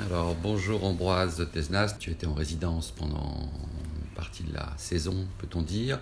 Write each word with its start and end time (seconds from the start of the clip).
Alors 0.00 0.36
bonjour 0.40 0.84
Ambroise 0.84 1.44
Tesnas, 1.52 1.96
tu 1.98 2.10
étais 2.10 2.26
en 2.26 2.32
résidence 2.32 2.92
pendant 2.92 3.50
une 3.96 4.08
partie 4.14 4.44
de 4.44 4.54
la 4.54 4.72
saison, 4.76 5.26
peut-on 5.38 5.60
dire, 5.60 5.98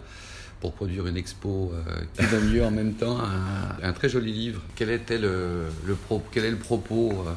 pour 0.61 0.75
produire 0.75 1.07
une 1.07 1.17
expo 1.17 1.73
euh, 1.73 1.83
qui 2.13 2.27
donne 2.31 2.53
lieu 2.53 2.63
en 2.63 2.71
même 2.71 2.93
temps 2.93 3.17
à 3.19 3.79
un, 3.83 3.93
très 3.95 4.11
joli 4.11 4.35
livre. 4.35 4.61
Quel, 4.75 4.91
était 4.91 5.17
le, 5.17 5.65
quel 6.31 6.45
est 6.45 6.51
le 6.51 6.59
propos 6.59 7.13
euh, 7.13 7.33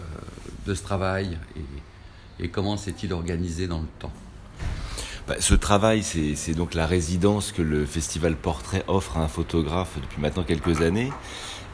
de 0.68 0.74
ce 0.74 0.84
travail 0.84 1.38
et, 1.56 2.44
et 2.44 2.50
comment 2.50 2.76
s'est-il 2.76 3.14
organisé 3.14 3.68
dans 3.68 3.80
le 3.80 3.88
temps? 3.98 4.12
Bah, 5.30 5.36
ce 5.40 5.54
travail, 5.54 6.04
c'est 6.04 6.56
donc 6.56 6.74
la 6.74 6.88
résidence 6.88 7.54
que 7.54 7.62
le 7.62 7.86
Festival 7.86 8.36
Portrait 8.36 8.84
offre 8.88 9.18
à 9.18 9.22
un 9.22 9.28
photographe 9.30 9.98
depuis 10.02 10.20
maintenant 10.20 10.44
quelques 10.44 10.82
années. 10.82 11.12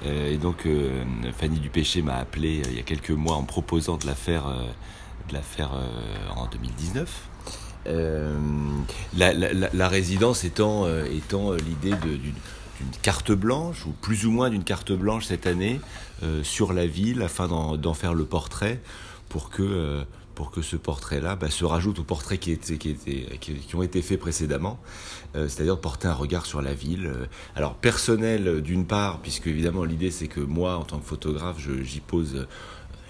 Euh, 0.05 0.34
et 0.34 0.38
donc 0.38 0.66
euh, 0.66 1.04
Fanny 1.38 1.59
Dupéché 1.59 2.02
m'a 2.02 2.16
appelé 2.16 2.59
euh, 2.59 2.68
il 2.70 2.75
y 2.75 2.80
a 2.80 2.84
quelques 2.84 3.12
mois 3.12 3.36
en 3.36 3.44
proposant 3.44 3.98
de 3.98 4.05
la 4.05 4.16
faire, 4.16 4.48
de 5.30 5.34
la 5.34 5.41
faire 5.41 5.71
en 6.36 6.48
2019. 6.48 7.30
La, 9.16 9.34
la, 9.34 9.88
résidence 9.88 10.44
étant, 10.44 10.88
étant 11.05 11.53
l'idée 11.53 11.94
d'une 12.03 12.91
carte 13.02 13.31
blanche, 13.31 13.86
ou 13.86 13.91
plus 13.91 14.26
ou 14.26 14.31
moins 14.31 14.50
d'une 14.50 14.63
carte 14.63 14.91
blanche 14.91 15.26
cette 15.26 15.45
année, 15.45 15.80
sur 16.41 16.73
la 16.73 16.88
ville, 16.88 17.22
afin 17.22 17.48
d'en 17.48 17.94
faire 17.94 18.16
le 18.16 18.25
portrait, 18.25 18.81
pour 19.30 19.52
que 19.52 20.03
pour 20.35 20.52
que 20.52 20.62
ce 20.62 20.75
portrait-là 20.75 21.35
bah, 21.35 21.49
se 21.49 21.66
rajoute 21.66 21.99
aux 21.99 22.03
portraits 22.03 22.39
qui, 22.39 22.52
étaient, 22.52 22.77
qui, 22.77 23.75
ont 23.75 23.81
été 23.81 24.02
faits 24.02 24.20
précédemment, 24.20 24.80
euh, 25.35 25.48
c'est-à-dire 25.48 25.80
porter 25.80 26.08
un 26.08 26.13
regard 26.13 26.45
sur 26.45 26.61
la 26.61 26.73
ville. 26.73 27.08
Euh, 27.08 27.25
alors 27.55 27.75
personnel 27.75 28.61
d'une 28.61 28.85
part, 28.85 29.21
puisque 29.21 29.48
évidemment 29.48 29.85
l'idée 29.85 30.11
c'est 30.11 30.27
que 30.27 30.41
moi 30.41 30.77
en 30.77 30.84
tant 30.84 30.99
que 30.99 31.05
photographe 31.05 31.58
j'y 31.81 32.02
pose, 32.02 32.45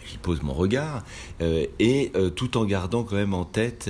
j'y 0.07 0.17
pose 0.17 0.41
mon 0.43 0.53
regard, 0.53 1.03
euh, 1.41 1.65
et 1.79 2.11
tout 2.35 2.57
en 2.57 2.65
gardant 2.65 3.03
quand 3.03 3.15
même 3.15 3.33
en 3.33 3.45
tête 3.45 3.89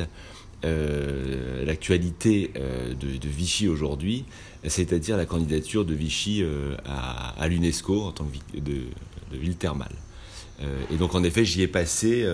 l'actualité 0.63 2.51
de, 2.55 3.27
Vichy 3.27 3.67
aujourd'hui, 3.67 4.25
c'est-à-dire 4.63 5.15
la 5.15 5.27
candidature 5.27 5.85
de 5.85 5.93
Vichy 5.93 6.43
à, 6.85 7.47
l'UNESCO 7.47 8.01
en 8.01 8.11
tant 8.11 8.23
que 8.23 9.37
ville 9.37 9.57
thermale. 9.57 9.93
et 10.89 10.97
donc 10.97 11.13
en 11.13 11.23
effet 11.23 11.45
j'y 11.45 11.61
ai 11.61 11.67
passé 11.67 12.25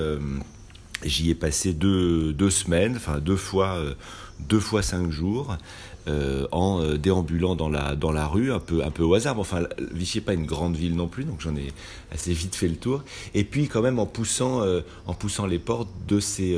J'y 1.03 1.29
ai 1.29 1.35
passé 1.35 1.73
deux, 1.73 2.33
deux, 2.33 2.49
semaines, 2.49 2.95
enfin 2.95 3.19
deux 3.19 3.35
fois, 3.35 3.75
euh, 3.75 3.93
deux 4.39 4.59
fois 4.59 4.81
cinq 4.81 5.11
jours, 5.11 5.57
euh, 6.07 6.47
en 6.51 6.81
euh, 6.81 6.97
déambulant 6.97 7.55
dans 7.55 7.69
la, 7.69 7.95
dans 7.95 8.11
la 8.11 8.27
rue, 8.27 8.51
un 8.51 8.59
peu, 8.59 8.83
un 8.83 8.91
peu 8.91 9.03
au 9.03 9.13
hasard. 9.13 9.39
enfin, 9.39 9.63
Vichy 9.91 10.17
n'est 10.17 10.23
pas 10.23 10.33
une 10.33 10.45
grande 10.45 10.75
ville 10.75 10.95
non 10.95 11.07
plus, 11.07 11.23
donc 11.23 11.41
j'en 11.41 11.55
ai 11.55 11.71
assez 12.11 12.33
vite 12.33 12.55
fait 12.55 12.67
le 12.67 12.75
tour. 12.75 13.03
Et 13.33 13.43
puis 13.43 13.67
quand 13.67 13.81
même 13.81 13.99
en 13.99 14.05
poussant, 14.05 14.61
en 15.05 15.13
poussant 15.13 15.45
les 15.45 15.59
portes 15.59 15.89
de 16.07 16.19
ces 16.19 16.57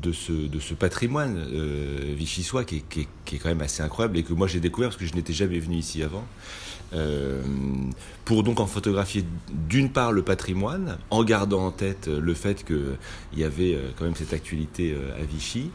de 0.00 0.12
ce, 0.12 0.32
de 0.32 0.58
ce 0.58 0.74
patrimoine 0.74 1.36
euh, 1.52 2.14
vichysois 2.16 2.64
qui 2.64 2.76
est, 2.76 2.88
qui, 2.88 3.08
qui 3.24 3.36
est, 3.36 3.38
quand 3.38 3.48
même 3.48 3.60
assez 3.60 3.82
incroyable 3.82 4.16
et 4.16 4.22
que 4.22 4.32
moi 4.32 4.46
j'ai 4.46 4.60
découvert 4.60 4.90
parce 4.90 4.98
que 4.98 5.06
je 5.06 5.14
n'étais 5.14 5.32
jamais 5.32 5.58
venu 5.58 5.76
ici 5.76 6.02
avant. 6.02 6.24
Euh, 6.94 7.42
pour 8.24 8.42
donc 8.42 8.60
en 8.60 8.66
photographier 8.66 9.24
d'une 9.68 9.90
part 9.90 10.12
le 10.12 10.22
patrimoine, 10.22 10.98
en 11.10 11.24
gardant 11.24 11.66
en 11.66 11.70
tête 11.70 12.06
le 12.08 12.34
fait 12.34 12.64
qu'il 12.64 12.96
y 13.36 13.44
avait 13.44 13.74
euh, 13.74 13.90
quand 13.96 14.04
même 14.04 14.14
cette 14.14 14.32
actualité 14.32 14.92
euh, 14.92 15.20
à 15.20 15.24
Vichy, 15.24 15.70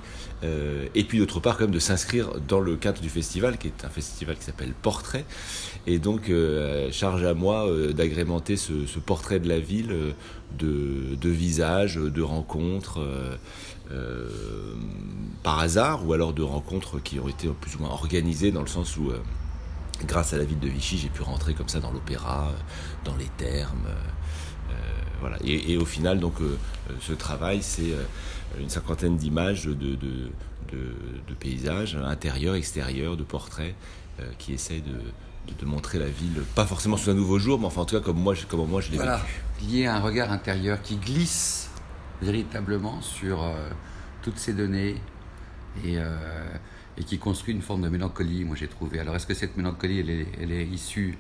et 0.94 1.04
puis 1.04 1.18
d'autre 1.18 1.40
part 1.40 1.58
quand 1.58 1.64
même 1.64 1.74
de 1.74 1.80
s'inscrire 1.80 2.30
dans 2.48 2.60
le 2.60 2.76
cadre 2.76 3.02
du 3.02 3.10
festival, 3.10 3.58
qui 3.58 3.68
est 3.68 3.84
un 3.84 3.90
festival 3.90 4.38
qui 4.38 4.44
s'appelle 4.44 4.72
Portrait, 4.84 5.26
et 5.88 5.98
donc 5.98 6.32
charge 6.92 7.24
à 7.24 7.34
moi 7.34 7.68
d'agrémenter 7.92 8.56
ce, 8.56 9.00
portrait 9.00 9.40
de 9.40 9.50
la 9.50 9.60
ville 9.60 10.14
de 10.60 11.30
visages, 11.30 11.96
de 11.96 12.22
rencontres. 12.22 13.00
par 15.42 15.58
hasard 15.58 16.06
ou 16.06 16.14
alors 16.14 16.34
de 16.34 16.44
rencontres 16.44 17.02
qui 17.02 17.20
ont 17.20 17.28
été 17.28 17.48
plus 17.60 17.76
ou 17.76 17.80
moins 17.80 17.90
organisées 17.90 18.52
dans 18.52 18.62
le 18.62 18.68
sens 18.68 18.96
où 18.96 19.12
grâce 20.06 20.34
à 20.34 20.38
la 20.38 20.44
ville 20.44 20.60
de 20.60 20.68
Vichy, 20.68 20.98
j'ai 20.98 21.10
pu 21.10 21.22
rentrer 21.22 21.54
comme 21.54 21.70
ça 21.70 21.80
dans 21.80 21.92
l'opéra, 21.92 22.50
euh, 22.50 22.60
dans 23.06 23.16
les 23.16 23.30
thermes. 23.38 23.86
Euh, 23.88 24.72
euh, 24.72 24.74
voilà. 25.20 25.38
Et, 25.44 25.78
au 25.78 25.86
final, 25.86 26.20
donc, 26.20 26.36
ce 27.02 27.14
travail, 27.14 27.64
c'est 27.64 27.94
une 28.60 28.70
cinquantaine 28.70 29.18
d'images 29.18 29.66
de, 29.66 29.74
de, 29.74 30.30
de, 30.72 31.34
paysages, 31.40 31.96
intérieurs, 31.96 32.56
extérieurs, 32.56 33.18
de 33.18 33.24
portraits, 33.24 33.74
qui 34.38 34.54
essayent 34.54 34.84
de, 34.84 35.66
montrer 35.66 35.98
la 35.98 36.08
ville, 36.08 36.44
pas 36.54 36.66
forcément 36.66 36.98
sous 36.98 37.10
un 37.10 37.16
nouveau 37.16 37.40
jour, 37.40 37.60
mais 37.60 37.66
enfin 37.66 37.82
en 37.82 37.86
tout 37.86 37.96
cas 37.96 38.02
comme 38.02 38.20
moi, 38.20 38.36
comme 38.48 38.68
moi 38.68 38.82
je 38.82 38.92
l'ai 38.92 38.98
voilà. 38.98 39.18
vécu. 39.18 39.72
Lié 39.72 39.86
à 39.88 39.96
un 39.96 40.02
regard 40.02 40.32
intérieur 40.32 40.82
qui 40.82 40.98
glisse 40.98 41.70
véritablement 42.22 43.02
sur 43.02 43.44
toutes 44.22 44.38
ces 44.38 44.54
données 44.54 45.02
et 45.84 45.98
et 46.98 47.04
qui 47.04 47.18
construit 47.18 47.54
une 47.54 47.62
forme 47.62 47.82
de 47.82 47.90
mélancolie, 47.90 48.44
moi 48.44 48.56
j'ai 48.56 48.68
trouvé. 48.68 49.00
Alors 49.00 49.16
est-ce 49.16 49.28
que 49.28 49.34
cette 49.34 49.56
mélancolie, 49.58 50.00
elle 50.00 50.52
est, 50.52 50.66
issue 50.66 51.18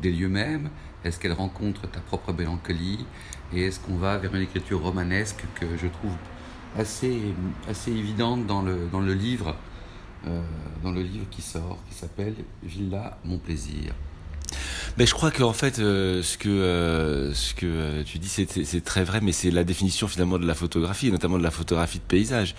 des 0.00 0.12
lieux 0.12 0.28
mêmes? 0.28 0.70
Est-ce 1.04 1.18
qu'elle 1.18 1.32
rencontre 1.32 1.88
ta 1.90 2.00
propre 2.00 2.32
mélancolie? 2.32 3.06
Et 3.52 3.62
est-ce 3.62 3.80
qu'on 3.80 3.96
va 3.96 4.18
vers 4.18 4.34
une 4.34 4.42
écriture 4.42 4.82
romanesque 4.82 5.44
que 5.54 5.66
je 5.76 5.86
trouve 5.86 6.14
assez, 6.76 7.20
assez 7.68 7.90
évidente 7.92 8.46
dans 8.46 8.62
le, 8.62 8.88
dans 8.90 9.00
le 9.00 9.14
livre, 9.14 9.56
euh, 10.26 10.42
dans 10.82 10.92
le 10.92 11.02
livre 11.02 11.26
qui 11.30 11.42
sort, 11.42 11.78
qui 11.88 11.94
s'appelle 11.94 12.34
Villa, 12.62 13.18
mon 13.24 13.38
plaisir? 13.38 13.94
Mais 14.98 15.06
je 15.06 15.14
crois 15.14 15.30
qu'en 15.30 15.52
fait, 15.52 15.78
euh, 15.78 16.22
ce 16.22 16.36
que 16.36 16.48
euh, 16.48 17.32
ce 17.34 17.54
que 17.54 17.66
euh, 17.66 18.02
tu 18.04 18.18
dis, 18.18 18.28
c'est 18.28 18.84
très 18.84 19.04
vrai, 19.04 19.20
mais 19.22 19.32
c'est 19.32 19.50
la 19.50 19.64
définition 19.64 20.08
finalement 20.08 20.38
de 20.38 20.46
la 20.46 20.54
photographie, 20.54 21.08
et 21.08 21.10
notamment 21.10 21.38
de 21.38 21.42
la 21.42 21.50
photographie 21.50 21.98
de 21.98 22.04
paysage, 22.04 22.54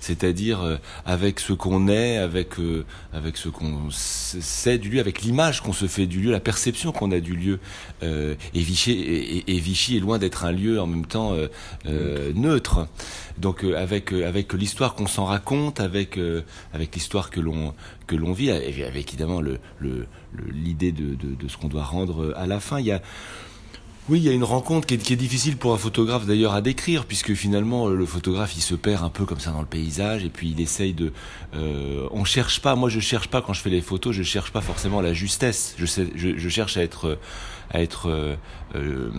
c'est-à-dire 0.00 0.78
avec 1.04 1.40
ce 1.40 1.52
qu'on 1.52 1.88
est, 1.88 2.16
avec 2.16 2.54
avec 3.12 3.36
ce 3.36 3.48
qu'on 3.48 3.88
sait 3.90 4.78
du 4.78 4.90
lieu, 4.90 5.00
avec 5.00 5.22
l'image 5.22 5.60
qu'on 5.60 5.72
se 5.72 5.86
fait 5.86 6.06
du 6.06 6.20
lieu, 6.20 6.30
la 6.30 6.40
perception 6.40 6.92
qu'on 6.92 7.12
a 7.12 7.20
du 7.20 7.34
lieu. 7.34 7.58
et 8.02 8.36
Vichy 8.54 9.42
et, 9.46 9.60
Vichy 9.60 9.96
est 9.96 10.00
loin 10.00 10.18
d'être 10.18 10.44
un 10.44 10.52
lieu 10.52 10.80
en 10.80 10.86
même 10.86 11.06
temps 11.06 11.36
neutre. 12.34 12.88
Donc 13.38 13.64
avec 13.64 14.12
avec 14.12 14.52
l'histoire 14.52 14.94
qu'on 14.94 15.06
s'en 15.06 15.24
raconte, 15.24 15.80
avec 15.80 16.18
avec 16.72 16.94
l'histoire 16.94 17.30
que 17.30 17.40
l'on 17.40 17.74
que 18.06 18.16
l'on 18.16 18.32
vit, 18.32 18.50
avec 18.50 19.08
évidemment 19.08 19.40
le 19.40 19.58
l'idée 20.52 20.92
de, 20.92 21.14
de, 21.14 21.34
de 21.34 21.48
ce 21.48 21.56
qu'on 21.56 21.68
doit 21.68 21.84
rendre 21.84 22.34
à 22.36 22.46
la 22.46 22.60
fin. 22.60 22.80
Il 22.80 22.86
y 22.86 22.92
a 22.92 23.02
oui, 24.08 24.18
il 24.18 24.24
y 24.24 24.28
a 24.28 24.32
une 24.32 24.44
rencontre 24.44 24.86
qui 24.86 24.94
est, 24.94 24.98
qui 24.98 25.12
est 25.14 25.16
difficile 25.16 25.56
pour 25.56 25.72
un 25.72 25.78
photographe 25.78 26.26
d'ailleurs 26.26 26.52
à 26.52 26.60
décrire, 26.60 27.06
puisque 27.06 27.34
finalement 27.34 27.88
le 27.88 28.06
photographe 28.06 28.54
il 28.56 28.60
se 28.60 28.74
perd 28.74 29.02
un 29.02 29.08
peu 29.08 29.24
comme 29.24 29.40
ça 29.40 29.50
dans 29.50 29.60
le 29.60 29.66
paysage 29.66 30.24
et 30.24 30.28
puis 30.28 30.50
il 30.50 30.60
essaye 30.60 30.92
de. 30.92 31.12
Euh, 31.54 32.06
on 32.10 32.24
cherche 32.24 32.60
pas, 32.60 32.74
moi 32.74 32.90
je 32.90 33.00
cherche 33.00 33.28
pas 33.28 33.40
quand 33.40 33.54
je 33.54 33.60
fais 33.60 33.70
les 33.70 33.80
photos, 33.80 34.14
je 34.14 34.22
cherche 34.22 34.52
pas 34.52 34.60
forcément 34.60 35.00
la 35.00 35.14
justesse. 35.14 35.74
Je, 35.78 35.86
sais, 35.86 36.06
je, 36.14 36.36
je 36.36 36.48
cherche 36.48 36.76
à 36.76 36.82
être 36.82 37.18
à 37.70 37.80
être 37.80 38.08
euh, 38.08 38.36
euh, 38.74 39.10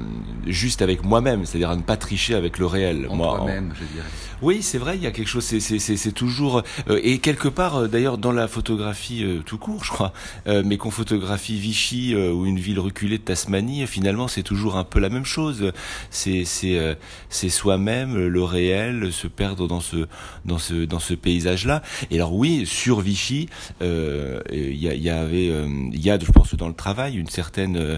juste 0.47 0.81
avec 0.81 1.03
moi-même, 1.03 1.45
c'est-à-dire 1.45 1.69
à 1.69 1.75
ne 1.75 1.81
pas 1.81 1.97
tricher 1.97 2.35
avec 2.35 2.57
le 2.57 2.65
réel. 2.65 3.07
Moi-même, 3.11 3.73
je 3.79 3.85
dirais. 3.93 4.07
Oui, 4.41 4.61
c'est 4.61 4.77
vrai, 4.77 4.97
il 4.97 5.03
y 5.03 5.07
a 5.07 5.11
quelque 5.11 5.27
chose, 5.27 5.43
c'est 5.43 6.11
toujours 6.11 6.63
euh, 6.89 6.99
et 7.03 7.19
quelque 7.19 7.47
part 7.47 7.87
d'ailleurs 7.87 8.17
dans 8.17 8.31
la 8.31 8.47
photographie 8.47 9.25
tout 9.45 9.57
court, 9.57 9.83
je 9.83 9.91
crois, 9.91 10.13
mais 10.45 10.77
qu'on 10.77 10.91
photographie 10.91 11.57
Vichy 11.57 12.15
ou 12.15 12.45
une 12.45 12.59
ville 12.59 12.79
reculée 12.79 13.17
de 13.17 13.23
Tasmanie, 13.23 13.85
finalement 13.87 14.27
c'est 14.27 14.43
toujours 14.43 14.74
un 14.77 14.83
peu 14.83 14.99
la 14.99 15.09
même 15.09 15.25
chose. 15.25 15.71
C'est 16.09 16.45
c'est 16.45 16.97
c'est 17.29 17.49
soi-même, 17.49 18.15
le 18.27 18.43
réel, 18.43 19.11
se 19.11 19.27
perdre 19.27 19.67
dans 19.67 19.81
ce 19.81 20.07
dans 20.45 20.57
ce 20.57 20.85
dans 20.85 20.99
ce 20.99 21.13
paysage-là. 21.13 21.81
Et 22.11 22.15
alors 22.15 22.33
oui, 22.33 22.65
sur 22.65 23.01
Vichy, 23.01 23.49
il 23.81 24.73
y, 24.73 24.87
y, 24.87 25.09
avait 25.09 25.45
il 25.45 26.01
y 26.01 26.09
a, 26.09 26.19
je 26.19 26.31
pense, 26.31 26.55
dans 26.55 26.67
le 26.67 26.73
travail 26.73 27.17
une 27.17 27.29
certaine 27.29 27.77
euh, 27.77 27.97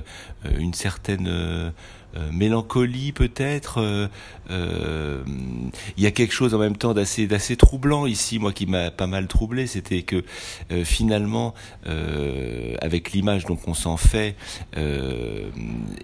une 0.58 0.74
certaine 0.74 1.28
euh, 2.16 2.18
euh, 2.18 2.32
mélancolie 2.32 3.12
peut-être. 3.12 4.10
il 4.50 6.04
y 6.04 6.06
a 6.06 6.12
quelque 6.12 6.34
chose 6.34 6.54
en 6.54 6.60
même 6.60 6.78
temps 6.78 6.94
d'assez 6.94 7.56
troublant 7.58 8.06
ici, 8.06 8.40
moi 8.40 8.54
qui 8.54 8.66
m'a 8.66 8.92
pas 8.92 9.08
mal 9.08 9.28
troublé, 9.28 9.68
c'était 9.68 10.04
que 10.04 10.24
finalement, 10.84 11.54
avec 11.86 13.12
l'image 13.12 13.46
donc 13.46 13.68
on 13.68 13.74
s'en 13.74 13.98
fait 13.98 14.36
et, 14.76 15.52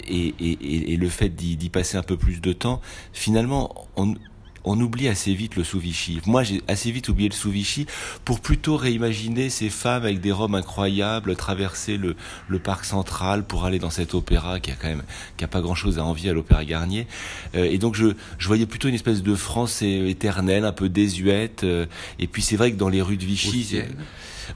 et, 0.07 0.93
et, 0.93 0.97
le 0.97 1.09
fait 1.09 1.29
d'y 1.29 1.69
passer 1.69 1.97
un 1.97 2.03
peu 2.03 2.17
plus 2.17 2.41
de 2.41 2.53
temps, 2.53 2.81
finalement 3.13 3.87
on 3.95 4.15
on 4.63 4.79
oublie 4.79 5.07
assez 5.07 5.33
vite 5.33 5.55
le 5.55 5.63
sous-Vichy. 5.63 6.21
Moi, 6.25 6.43
j'ai 6.43 6.61
assez 6.67 6.91
vite 6.91 7.09
oublié 7.09 7.29
le 7.29 7.35
sous-Vichy 7.35 7.85
pour 8.25 8.39
plutôt 8.39 8.77
réimaginer 8.77 9.49
ces 9.49 9.69
femmes 9.69 10.03
avec 10.03 10.21
des 10.21 10.31
robes 10.31 10.55
incroyables 10.55 11.35
traverser 11.35 11.97
le, 11.97 12.15
le 12.47 12.59
parc 12.59 12.85
central 12.85 13.43
pour 13.43 13.65
aller 13.65 13.79
dans 13.79 13.89
cet 13.89 14.13
opéra 14.13 14.59
qui 14.59 14.71
a 14.71 14.75
quand 14.75 14.87
même 14.87 15.03
qui 15.37 15.43
a 15.43 15.47
pas 15.47 15.61
grand-chose 15.61 15.99
à 15.99 16.03
envier 16.03 16.29
à 16.29 16.33
l'opéra 16.33 16.63
Garnier. 16.63 17.07
Euh, 17.55 17.65
et 17.65 17.77
donc 17.77 17.95
je, 17.95 18.07
je 18.37 18.47
voyais 18.47 18.65
plutôt 18.65 18.87
une 18.87 18.95
espèce 18.95 19.23
de 19.23 19.35
France 19.35 19.81
éternelle, 19.81 20.65
un 20.65 20.71
peu 20.71 20.89
désuète. 20.89 21.63
Euh, 21.63 21.85
et 22.19 22.27
puis 22.27 22.41
c'est 22.41 22.55
vrai 22.55 22.71
que 22.71 22.77
dans 22.77 22.89
les 22.89 23.01
rues 23.01 23.17
de 23.17 23.25
Vichy, 23.25 23.81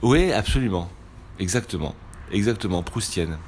oui, 0.02 0.32
absolument, 0.32 0.90
exactement, 1.38 1.94
exactement, 2.32 2.82
proustienne. 2.82 3.38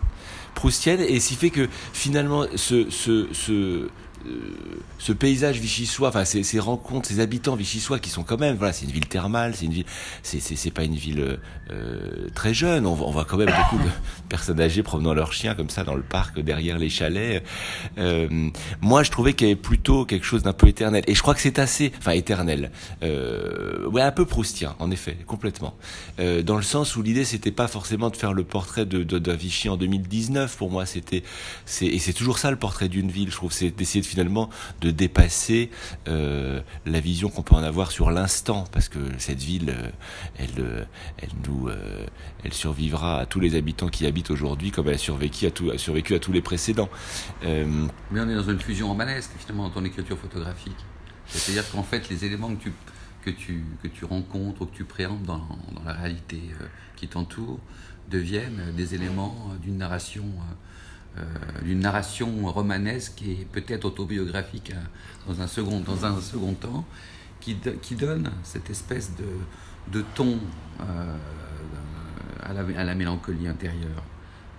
Proustienne 0.54 1.00
et 1.00 1.20
ce 1.20 1.28
qui 1.28 1.34
fait 1.36 1.50
que 1.50 1.68
finalement 1.92 2.44
ce, 2.56 2.90
ce, 2.90 3.28
ce 3.32 3.88
ce 4.98 5.12
paysage 5.12 5.58
vichysois, 5.58 6.08
enfin 6.08 6.24
ces, 6.24 6.42
ces, 6.42 6.58
rencontres, 6.58 7.08
ces 7.08 7.20
habitants 7.20 7.56
vichysois 7.56 7.98
qui 7.98 8.10
sont 8.10 8.22
quand 8.22 8.38
même, 8.38 8.56
voilà, 8.56 8.72
c'est 8.72 8.84
une 8.84 8.92
ville 8.92 9.06
thermale, 9.06 9.54
c'est 9.54 9.64
une 9.64 9.72
ville, 9.72 9.86
c'est 10.22 10.40
c'est 10.40 10.70
pas 10.70 10.84
une 10.84 10.94
ville 10.94 11.38
euh, 11.70 12.28
très 12.34 12.54
jeune. 12.54 12.86
On, 12.86 12.92
on, 12.92 13.10
voit 13.10 13.24
quand 13.24 13.36
même 13.36 13.48
beaucoup 13.48 13.82
de 13.82 13.90
personnes 14.28 14.60
âgées 14.60 14.82
promenant 14.82 15.14
leurs 15.14 15.32
chiens 15.32 15.54
comme 15.54 15.70
ça 15.70 15.84
dans 15.84 15.94
le 15.94 16.02
parc 16.02 16.40
derrière 16.40 16.78
les 16.78 16.90
chalets. 16.90 17.42
Euh, 17.98 18.50
moi, 18.80 19.02
je 19.02 19.10
trouvais 19.10 19.34
qu'il 19.34 19.48
y 19.48 19.50
avait 19.50 19.60
plutôt 19.60 20.04
quelque 20.04 20.26
chose 20.26 20.42
d'un 20.42 20.52
peu 20.52 20.68
éternel, 20.68 21.02
et 21.06 21.14
je 21.14 21.22
crois 21.22 21.34
que 21.34 21.40
c'est 21.40 21.58
assez, 21.58 21.92
enfin 21.98 22.12
éternel, 22.12 22.70
euh, 23.02 23.86
ouais, 23.88 24.02
un 24.02 24.12
peu 24.12 24.26
proustien, 24.26 24.74
en 24.78 24.90
effet, 24.90 25.16
complètement. 25.26 25.74
Euh, 26.18 26.42
dans 26.42 26.56
le 26.56 26.62
sens 26.62 26.96
où 26.96 27.02
l'idée 27.02 27.24
c'était 27.24 27.50
pas 27.50 27.68
forcément 27.68 28.10
de 28.10 28.16
faire 28.16 28.32
le 28.32 28.44
portrait 28.44 28.86
de, 28.86 29.02
de, 29.02 29.18
de 29.18 29.32
Vichy 29.32 29.68
en 29.68 29.76
2019. 29.76 30.56
Pour 30.56 30.70
moi, 30.70 30.86
c'était, 30.86 31.22
c'est 31.64 31.86
et 31.86 31.98
c'est 31.98 32.12
toujours 32.12 32.38
ça 32.38 32.50
le 32.50 32.56
portrait 32.56 32.88
d'une 32.88 33.10
ville. 33.10 33.30
Je 33.30 33.36
trouve, 33.36 33.52
c'est 33.52 33.70
d'essayer 33.70 34.00
de, 34.00 34.06
finalement 34.10 34.50
de 34.80 34.90
dépasser 34.90 35.70
euh, 36.08 36.60
la 36.84 37.00
vision 37.00 37.28
qu'on 37.28 37.42
peut 37.42 37.54
en 37.54 37.62
avoir 37.62 37.92
sur 37.92 38.10
l'instant, 38.10 38.64
parce 38.72 38.88
que 38.88 38.98
cette 39.18 39.40
ville, 39.40 39.70
euh, 39.70 39.90
elle, 40.36 40.50
euh, 40.58 40.84
elle 41.18 41.30
nous, 41.46 41.68
elle 42.42 42.52
survivra 42.52 43.20
à 43.20 43.26
tous 43.26 43.40
les 43.40 43.54
habitants 43.54 43.88
qui 43.88 44.06
habitent 44.06 44.30
aujourd'hui, 44.30 44.72
comme 44.72 44.88
elle 44.88 44.94
a 44.94 44.98
survécu 44.98 45.46
à, 45.46 45.50
tout, 45.50 45.76
survécu 45.78 46.14
à 46.14 46.18
tous 46.18 46.32
les 46.32 46.42
précédents. 46.42 46.90
Mais 47.42 48.20
on 48.20 48.28
est 48.28 48.34
dans 48.34 48.50
une 48.50 48.60
fusion 48.60 48.88
romanesque 48.88 49.30
finalement 49.38 49.64
dans 49.68 49.74
ton 49.74 49.84
écriture 49.84 50.18
photographique. 50.18 50.84
C'est-à-dire 51.28 51.70
qu'en 51.70 51.84
fait, 51.84 52.08
les 52.08 52.24
éléments 52.24 52.54
que 52.54 52.62
tu 52.64 52.72
que 53.22 53.30
tu, 53.30 53.62
que 53.82 53.88
tu 53.88 54.06
rencontres 54.06 54.62
ou 54.62 54.66
que 54.66 54.74
tu 54.74 54.84
préemptes 54.84 55.24
dans, 55.24 55.46
la 55.84 55.92
réalité 55.92 56.40
qui 56.96 57.06
t'entoure 57.06 57.58
deviennent 58.10 58.72
des 58.74 58.94
éléments 58.94 59.50
d'une 59.62 59.76
narration 59.76 60.24
d'une 61.62 61.80
narration 61.80 62.46
romanesque 62.46 63.22
et 63.22 63.46
peut-être 63.52 63.84
autobiographique 63.84 64.72
hein, 64.74 64.88
dans 65.26 65.40
un 65.40 65.46
second, 65.46 65.80
dans 65.80 66.06
un 66.06 66.20
second 66.20 66.54
temps, 66.54 66.84
qui, 67.40 67.56
qui 67.82 67.94
donne 67.94 68.30
cette 68.42 68.70
espèce 68.70 69.12
de, 69.16 69.98
de 69.98 70.04
ton 70.14 70.38
euh, 70.80 71.16
à, 72.42 72.52
la, 72.52 72.60
à, 72.78 72.84
la, 72.84 72.94
mélancolie 72.94 73.48
intérieure. 73.48 74.04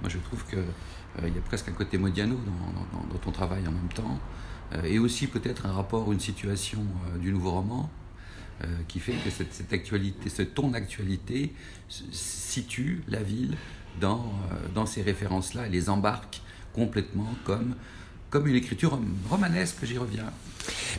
Moi, 0.01 0.09
je 0.09 0.17
trouve 0.17 0.45
qu'il 0.45 0.59
euh, 0.59 1.27
il 1.27 1.35
y 1.35 1.37
a 1.37 1.41
presque 1.41 1.69
un 1.69 1.73
côté 1.73 1.97
Modiano 1.97 2.35
dans, 2.35 2.99
dans, 2.99 3.07
dans, 3.07 3.19
ton 3.19 3.31
travail 3.31 3.67
en 3.67 3.71
même 3.71 3.91
temps, 3.93 4.19
euh, 4.73 4.83
et 4.83 4.99
aussi 4.99 5.27
peut-être 5.27 5.65
un 5.65 5.71
rapport 5.71 6.11
une 6.11 6.19
situation 6.19 6.79
euh, 6.79 7.17
du 7.17 7.31
nouveau 7.31 7.51
roman 7.51 7.89
euh, 8.63 8.67
qui 8.87 8.99
fait 8.99 9.13
que 9.13 9.29
cette, 9.29 9.73
actualité, 9.73 10.29
ce 10.29 10.43
ton 10.43 10.69
d'actualité 10.69 11.53
situe 11.89 13.03
la 13.07 13.21
ville 13.21 13.55
dans, 13.99 14.33
euh, 14.51 14.67
dans 14.73 14.85
ces 14.85 15.01
références-là 15.01 15.67
et 15.67 15.69
les 15.69 15.89
embarque 15.89 16.41
complètement 16.73 17.29
comme, 17.43 17.75
comme 18.31 18.47
une 18.47 18.55
écriture 18.55 18.97
romanesque, 19.29 19.75
j'y 19.83 19.97
reviens. 19.97 20.31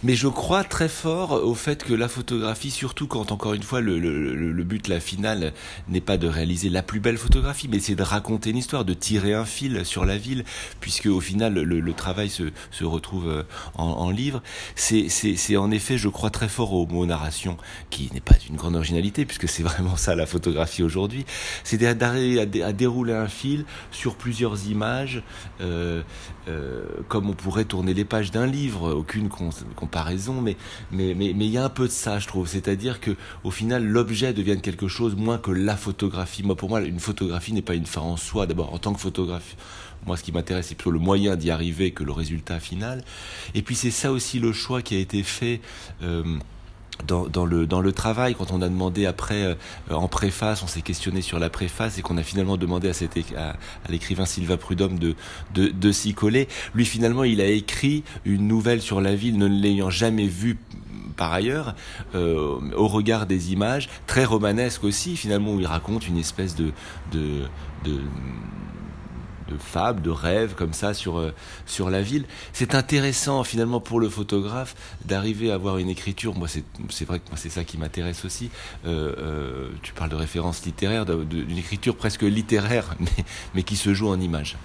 Mais 0.03 0.15
je 0.15 0.29
crois 0.29 0.65
très 0.65 0.89
fort 0.89 1.33
au 1.33 1.55
fait 1.55 1.85
que 1.85 1.95
la 1.95 2.09
photographie, 2.09 2.71
surtout 2.71 3.07
quand 3.07 3.33
encore 3.33 3.55
une 3.55 3.63
fois 3.63 3.81
le, 3.81 4.65
but, 4.65 4.89
la 4.89 5.01
finale, 5.01 5.53
n'est 5.89 6.01
pas 6.01 6.17
de 6.17 6.29
réaliser 6.29 6.69
la 6.69 6.83
plus 6.83 7.01
belle 7.01 7.19
photographie, 7.19 7.69
mais 7.69 7.79
c'est 7.79 7.95
de 7.95 8.03
raconter 8.03 8.51
une 8.51 8.57
histoire, 8.57 8.85
de 8.85 8.95
tirer 8.95 9.35
un 9.35 9.45
fil 9.45 9.85
sur 9.85 10.05
la 10.05 10.19
ville, 10.19 10.45
puisque 10.81 11.07
au 11.07 11.21
final 11.21 11.55
le, 11.55 11.93
travail 11.93 12.31
se, 12.31 12.85
retrouve 12.85 13.29
euh, 13.29 13.43
en, 13.75 14.11
livre. 14.11 14.43
C'est 14.75 15.57
en 15.57 15.71
effet, 15.71 15.99
je 15.99 16.09
crois 16.09 16.31
très 16.31 16.49
fort 16.49 16.73
au 16.73 16.87
mot 16.87 17.07
narration, 17.07 17.57
qui 17.91 18.11
n'est 18.13 18.21
pas 18.21 18.35
d'une 18.35 18.57
grande 18.57 18.77
originalité, 18.77 19.25
puisque 19.25 19.49
c'est 19.49 19.63
vraiment 19.63 19.97
ça 19.97 20.15
la 20.15 20.27
photographie 20.27 20.83
aujourd'hui. 20.83 21.25
C'est 21.65 21.85
à, 21.87 21.95
dé, 21.95 22.63
à, 22.63 22.73
dérouler 22.73 23.15
un 23.15 23.29
fil 23.29 23.65
sur 23.91 24.17
plusieurs 24.17 24.69
images, 24.69 25.23
euh, 25.61 26.03
euh, 26.49 26.85
comme 27.09 27.22
on 27.31 27.35
pourrait 27.35 27.65
tourner 27.65 27.95
les 27.95 28.05
pages 28.05 28.31
d'un 28.31 28.47
livre, 28.47 28.93
aucune 28.93 29.29
comparaison, 29.77 30.41
mais 30.41 30.57
mais 30.91 31.15
mais 31.15 31.33
il 31.35 31.51
y 31.51 31.59
a 31.59 31.65
un 31.65 31.69
peu 31.69 31.87
de 31.87 31.93
ça, 31.93 32.19
je 32.19 32.27
trouve. 32.27 32.49
C'est-à-dire 32.49 33.01
que 33.01 33.17
au 33.45 33.51
final, 33.51 33.85
l'objet 33.85 34.33
devienne 34.33 34.61
quelque 34.61 34.89
chose 34.89 35.17
moins 35.17 35.39
que 35.39 35.51
la 35.51 35.77
photographie. 35.77 36.43
Moi, 36.43 36.57
pour 36.57 36.69
moi, 36.69 36.81
une 36.81 37.01
photographie 37.01 37.53
n'est 37.53 37.63
pas 37.63 37.75
une 37.75 37.87
fin 37.87 38.01
en 38.01 38.17
soi. 38.17 38.47
D'abord, 38.47 38.73
en 38.75 38.79
tant 38.79 38.93
que 38.93 39.01
photographe, 39.01 39.57
moi, 40.07 40.17
ce 40.17 40.25
qui 40.25 40.33
m'intéresse, 40.33 40.69
c'est 40.69 40.75
plutôt 40.75 40.91
le 40.91 40.99
moyen 40.99 41.37
d'y 41.37 41.51
arriver 41.51 41.93
que 41.93 42.05
le 42.05 42.13
résultat 42.13 42.61
final. 42.61 43.05
Et 43.55 43.63
puis, 43.63 43.75
c'est 43.75 43.91
ça 43.91 44.11
aussi 44.11 44.41
le 44.41 44.53
choix 44.53 44.83
qui 44.83 44.97
a 44.97 44.99
été 44.99 45.23
fait. 45.23 45.61
Euh, 46.03 46.39
dans, 47.07 47.45
le, 47.45 47.67
dans 47.67 47.81
le 47.81 47.93
travail, 47.93 48.35
quand 48.35 48.53
on 48.53 48.63
a 48.63 48.69
demandé 48.69 49.07
après, 49.07 49.43
euh, 49.45 49.55
en 49.91 50.09
préface, 50.09 50.63
on 50.63 50.67
s'est 50.67 50.83
questionné 50.83 51.23
sur 51.23 51.39
la 51.39 51.51
préface 51.51 51.99
et 51.99 52.03
qu'on 52.03 52.19
a 52.19 52.23
finalement 52.23 52.57
demandé 52.57 52.91
à, 52.91 53.51
à 53.51 53.91
l'écrivain 53.91 54.27
Sylvain 54.27 54.57
Prudhomme 54.57 54.99
de, 54.99 55.15
de, 55.55 55.69
de 55.69 55.93
s'y 55.93 56.15
coller. 56.15 56.49
Lui, 56.75 56.85
finalement, 56.85 57.25
il 57.25 57.41
a 57.41 57.47
écrit 57.47 58.05
une 58.25 58.47
nouvelle 58.49 58.81
sur 58.81 59.01
la 59.01 59.15
ville, 59.15 59.39
ne 59.39 59.47
l'ayant 59.47 59.91
jamais 59.91 60.27
vue 60.27 60.59
par 61.17 61.33
ailleurs, 61.33 61.75
euh, 62.15 62.59
au 62.75 62.89
regard 62.89 63.27
des 63.27 63.53
images, 63.53 63.89
très 64.07 64.25
romanesque 64.25 64.83
aussi, 64.83 65.17
finalement, 65.17 65.53
où 65.53 65.61
il 65.61 65.67
raconte 65.67 66.09
une 66.09 66.17
espèce 66.17 66.57
de, 66.57 66.73
de, 67.13 67.43
de 67.85 68.01
de 69.49 69.57
fable, 69.57 70.03
de 70.03 70.11
rêve 70.11 70.55
comme 70.55 70.73
ça 70.73 70.95
sur, 70.95 71.19
euh, 71.19 71.35
sur 71.67 71.91
la 71.91 72.03
ville. 72.03 72.25
C'est 72.53 72.75
intéressant 72.75 73.45
finalement 73.45 73.81
pour 73.81 74.01
le 74.01 74.09
photographe 74.09 74.75
d'arriver 75.05 75.51
à 75.51 75.55
avoir 75.55 75.79
une 75.79 75.89
écriture. 75.89 76.35
Moi, 76.35 76.49
c'est 76.49 77.05
vrai 77.05 77.21
que 77.21 77.25
c'est 77.37 77.51
ça 77.51 77.65
qui 77.65 77.79
m'intéresse 77.79 78.25
aussi. 78.25 78.51
Euh, 78.85 79.15
euh, 79.19 79.71
tu 79.83 79.93
parles 79.93 80.11
de 80.11 80.17
référence 80.17 80.65
littéraire, 80.65 81.07
d'une 81.07 81.59
écriture 81.59 81.97
presque 81.97 82.23
littéraire, 82.23 82.95
mais, 83.01 83.25
mais 83.55 83.63
qui 83.63 83.77
se 83.77 83.95
joue 83.95 84.09
en 84.09 84.21
images. 84.21 84.57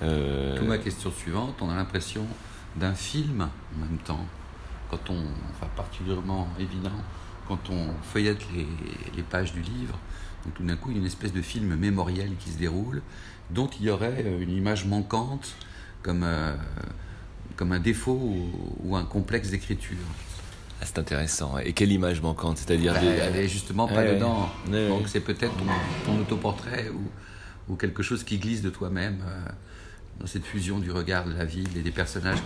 Ma 0.00 0.78
question 0.78 1.12
suivante, 1.12 1.54
on 1.60 1.70
a 1.70 1.76
l'impression 1.76 2.26
d'un 2.74 2.94
film 2.94 3.42
en 3.42 3.78
même 3.78 3.98
temps. 3.98 4.26
Quand 4.90 5.10
on, 5.10 5.24
enfin 5.50 5.70
particulièrement 5.76 6.48
évident, 6.58 6.90
quand 7.46 7.70
on 7.70 7.90
feuillette 8.02 8.44
les, 8.52 8.66
les 9.16 9.22
pages 9.22 9.52
du 9.52 9.60
livre, 9.60 9.96
tout 10.54 10.64
d'un 10.64 10.76
coup, 10.76 10.90
il 10.90 10.94
y 10.94 10.96
a 10.96 11.00
une 11.00 11.06
espèce 11.06 11.32
de 11.32 11.42
film 11.42 11.76
mémoriel 11.76 12.32
qui 12.38 12.50
se 12.50 12.58
déroule, 12.58 13.02
dont 13.52 13.68
il 13.80 13.86
y 13.86 13.90
aurait 13.90 14.24
une 14.40 14.50
image 14.50 14.86
manquante 14.86 15.54
comme, 16.02 16.22
euh, 16.24 16.54
comme 17.56 17.72
un 17.72 17.80
défaut 17.80 18.12
ou, 18.12 18.50
ou 18.84 18.96
un 18.96 19.04
complexe 19.04 19.50
d'écriture. 19.50 19.96
Ah, 20.80 20.84
c'est 20.84 20.98
intéressant. 20.98 21.58
Et 21.58 21.72
quelle 21.72 21.92
image 21.92 22.20
manquante 22.20 22.58
C'est-à-dire 22.58 22.94
bah, 22.94 23.00
des... 23.00 23.06
Elle 23.06 23.36
est 23.36 23.48
justement 23.48 23.86
pas 23.86 23.96
ouais, 23.96 24.14
dedans. 24.14 24.50
Ouais, 24.68 24.88
Donc 24.88 25.08
c'est 25.08 25.20
peut-être 25.20 25.54
ton, 25.56 25.64
ton, 26.04 26.20
autoportrait 26.20 26.88
ou, 26.88 27.72
ou, 27.72 27.76
quelque 27.76 28.02
chose 28.02 28.24
qui 28.24 28.38
glisse 28.38 28.62
de 28.62 28.70
toi-même 28.70 29.20
euh, 29.24 29.50
dans 30.18 30.26
cette 30.26 30.44
fusion 30.44 30.78
du 30.78 30.90
regard 30.90 31.24
de 31.24 31.34
la 31.34 31.44
ville 31.44 31.68
et 31.76 31.82
des 31.82 31.92
personnages 31.92 32.42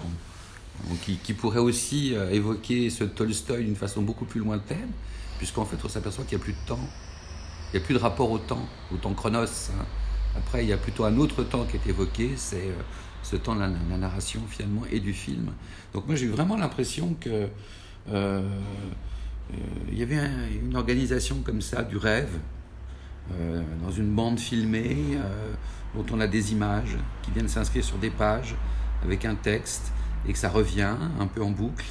qui, 1.03 1.17
qui 1.17 1.33
pourrait 1.33 1.61
aussi 1.61 2.15
euh, 2.15 2.31
évoquer 2.31 2.91
ce 2.91 3.05
Tolstoï 3.05 3.65
d'une 3.65 3.77
façon 3.77 4.03
beaucoup 4.03 4.27
plus 4.27 4.41
lointaine, 4.41 4.91
puisqu'en 5.39 5.65
fait 5.65 5.77
on 5.83 5.89
s'aperçoit 5.89 6.25
qu'il 6.25 6.37
n'y 6.37 6.43
a 6.43 6.45
plus 6.45 6.53
de 6.53 6.67
temps. 6.67 6.89
Il 7.73 7.79
n'y 7.79 7.83
a 7.83 7.87
plus 7.87 7.95
de 7.95 7.99
rapport 7.99 8.31
au 8.31 8.39
temps, 8.39 8.69
au 8.93 8.97
temps 8.97 9.15
chronos. 9.15 9.71
Hein. 9.71 9.85
Après, 10.37 10.65
il 10.65 10.69
y 10.69 10.73
a 10.73 10.77
plutôt 10.77 11.05
un 11.05 11.17
autre 11.17 11.45
temps 11.45 11.65
qui 11.65 11.77
est 11.77 11.87
évoqué, 11.89 12.33
c'est 12.37 12.69
euh, 12.69 12.83
ce 13.23 13.37
temps 13.37 13.55
de 13.55 13.61
la, 13.61 13.69
narration 13.69 14.43
finalement 14.49 14.83
et 14.91 15.01
du 15.01 15.13
film. 15.13 15.51
Donc 15.93 16.07
moi 16.07 16.15
j'ai 16.15 16.27
eu 16.27 16.31
vraiment 16.31 16.57
l'impression 16.57 17.17
que 17.21 17.31
euh, 17.31 17.49
euh, 18.11 18.43
il 19.91 19.99
y 19.99 20.03
avait 20.03 20.19
un, 20.19 20.49
une 20.63 20.77
organisation 20.77 21.41
comme 21.45 21.61
ça 21.61 21.83
du 21.83 21.97
rêve 21.97 22.39
dans 23.83 23.91
une 23.91 24.15
bande 24.15 24.39
filmée 24.39 25.19
dont 25.97 26.07
on 26.13 26.21
a 26.21 26.29
des 26.29 26.53
images 26.53 26.97
qui 27.23 27.33
viennent 27.33 27.49
s'inscrire 27.49 27.83
sur 27.83 27.99
des 27.99 28.11
pages 28.11 28.55
avec 29.03 29.25
un 29.25 29.35
texte 29.35 29.91
et 30.29 30.33
que 30.33 30.39
ça 30.39 30.49
revient 30.49 30.95
un 31.19 31.27
peu 31.27 31.43
en 31.43 31.51
boucle 31.51 31.87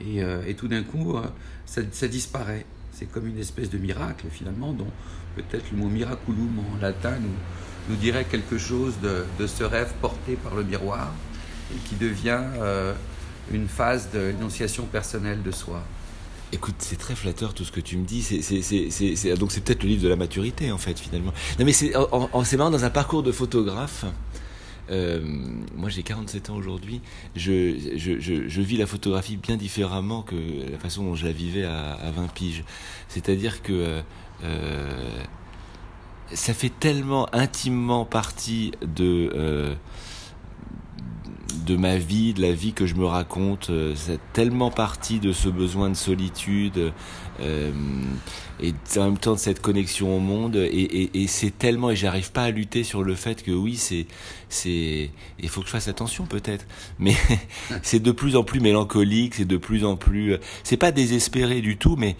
et, 0.00 0.20
et 0.46 0.54
tout 0.54 0.68
d'un 0.68 0.84
coup 0.84 1.16
ça, 1.64 1.80
ça 1.90 2.06
disparaît. 2.06 2.64
C'est 2.92 3.06
comme 3.06 3.26
une 3.26 3.38
espèce 3.38 3.68
de 3.68 3.78
miracle 3.78 4.26
finalement 4.30 4.72
dont 4.72 4.92
peut-être 5.34 5.72
le 5.72 5.78
mot 5.78 5.88
miraculum 5.88 6.60
en 6.72 6.80
latin 6.80 7.18
nous, 7.20 7.34
nous 7.88 7.96
dirait 7.96 8.24
quelque 8.24 8.58
chose 8.58 8.94
de, 9.02 9.24
de, 9.38 9.46
ce 9.46 9.64
rêve 9.64 9.92
porté 10.00 10.36
par 10.36 10.54
le 10.54 10.64
miroir 10.64 11.12
et 11.74 11.88
qui 11.88 11.96
devient 11.96 12.42
euh, 12.60 12.92
une 13.52 13.68
phase 13.68 14.10
d'énonciation 14.10 14.86
personnelle 14.86 15.42
de 15.42 15.50
soi. 15.50 15.82
Écoute, 16.52 16.76
c'est 16.78 16.98
très 16.98 17.16
flatteur 17.16 17.54
tout 17.54 17.64
ce 17.64 17.72
que 17.72 17.80
tu 17.80 17.96
me 17.96 18.04
dis. 18.04 18.22
C'est, 18.22 18.40
c'est, 18.40 18.90
c'est, 18.90 19.34
donc 19.34 19.50
c'est 19.50 19.62
peut-être 19.62 19.82
le 19.82 19.88
livre 19.88 20.02
de 20.02 20.08
la 20.08 20.16
maturité 20.16 20.70
en 20.70 20.78
fait 20.78 20.98
finalement. 20.98 21.32
Non 21.58 21.64
mais 21.64 21.72
c'est, 21.72 21.92
c'est 22.44 22.56
marrant 22.56 22.70
dans 22.70 22.84
un 22.84 22.90
parcours 22.90 23.22
de 23.22 23.32
photographe. 23.32 24.04
Euh, 24.88 25.20
moi 25.74 25.90
j'ai 25.90 26.04
47 26.04 26.50
ans 26.50 26.54
aujourd'hui, 26.54 27.00
je, 27.34 27.96
je, 27.96 28.48
je, 28.48 28.60
vis 28.60 28.76
la 28.76 28.86
photographie 28.86 29.36
bien 29.36 29.56
différemment 29.56 30.22
que 30.22 30.36
la 30.70 30.78
façon 30.78 31.02
dont 31.02 31.16
je 31.16 31.26
la 31.26 31.32
vivais 31.32 31.64
à, 31.64 31.94
à 31.94 32.12
20 32.12 32.28
piges. 32.32 32.62
C'est-à-dire 33.08 33.62
que 33.62 34.00
euh, 34.44 35.24
ça 36.32 36.54
fait 36.54 36.72
tellement 36.80 37.28
intimement 37.34 38.04
partie 38.04 38.72
de, 38.82 39.30
euh, 39.34 39.74
de 41.64 41.76
ma 41.76 41.96
vie, 41.96 42.34
de 42.34 42.42
la 42.42 42.52
vie 42.52 42.72
que 42.72 42.86
je 42.86 42.94
me 42.94 43.06
raconte. 43.06 43.70
C'est 43.94 44.20
tellement 44.32 44.70
partie 44.70 45.20
de 45.20 45.32
ce 45.32 45.48
besoin 45.48 45.88
de 45.88 45.94
solitude 45.94 46.92
euh, 47.40 47.70
et 48.60 48.72
en 48.96 49.04
même 49.04 49.18
temps 49.18 49.34
de 49.34 49.38
cette 49.38 49.60
connexion 49.60 50.16
au 50.16 50.20
monde. 50.20 50.56
Et, 50.56 50.62
et, 50.66 51.22
et 51.22 51.26
c'est 51.26 51.56
tellement, 51.56 51.90
et 51.90 51.96
j'arrive 51.96 52.32
pas 52.32 52.44
à 52.44 52.50
lutter 52.50 52.84
sur 52.84 53.02
le 53.02 53.14
fait 53.14 53.42
que 53.42 53.50
oui, 53.50 53.76
c'est, 53.76 54.06
c'est, 54.48 55.10
il 55.40 55.48
faut 55.48 55.60
que 55.60 55.66
je 55.66 55.72
fasse 55.72 55.88
attention 55.88 56.24
peut-être, 56.26 56.66
mais 56.98 57.14
c'est 57.82 58.00
de 58.00 58.12
plus 58.12 58.36
en 58.36 58.44
plus 58.44 58.60
mélancolique, 58.60 59.34
c'est 59.34 59.44
de 59.44 59.56
plus 59.56 59.84
en 59.84 59.96
plus, 59.96 60.36
c'est 60.62 60.76
pas 60.76 60.92
désespéré 60.92 61.60
du 61.60 61.76
tout, 61.76 61.96
mais 61.96 62.16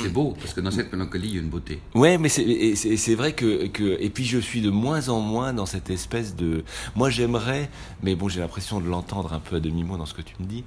c'est 0.00 0.12
beau 0.12 0.36
parce 0.38 0.52
que 0.52 0.60
dans 0.60 0.70
cette 0.70 0.92
mélancolie 0.92 1.28
il 1.28 1.34
y 1.34 1.38
a 1.38 1.40
une 1.40 1.48
beauté. 1.48 1.80
Ouais, 1.94 2.18
mais 2.18 2.28
c'est, 2.28 2.74
c'est, 2.74 3.14
vrai 3.14 3.32
que, 3.32 3.66
que, 3.68 3.96
et 4.00 4.10
puis 4.10 4.24
je 4.24 4.38
suis 4.38 4.60
de 4.60 4.70
moins 4.70 5.08
en 5.08 5.20
moins 5.20 5.52
dans 5.52 5.66
cette 5.66 5.90
espèce 5.90 6.34
de, 6.34 6.64
moi 6.96 7.10
j'aimerais, 7.10 7.70
mais 8.02 8.14
bon 8.14 8.28
j'ai 8.28 8.40
l'impression 8.40 8.80
de 8.80 8.88
l'entendre 8.88 9.32
un 9.32 9.40
peu 9.40 9.56
à 9.56 9.60
demi 9.60 9.84
mot 9.84 9.96
dans 9.96 10.06
ce 10.06 10.14
que 10.14 10.22
tu 10.22 10.34
me 10.40 10.46
dis, 10.46 10.64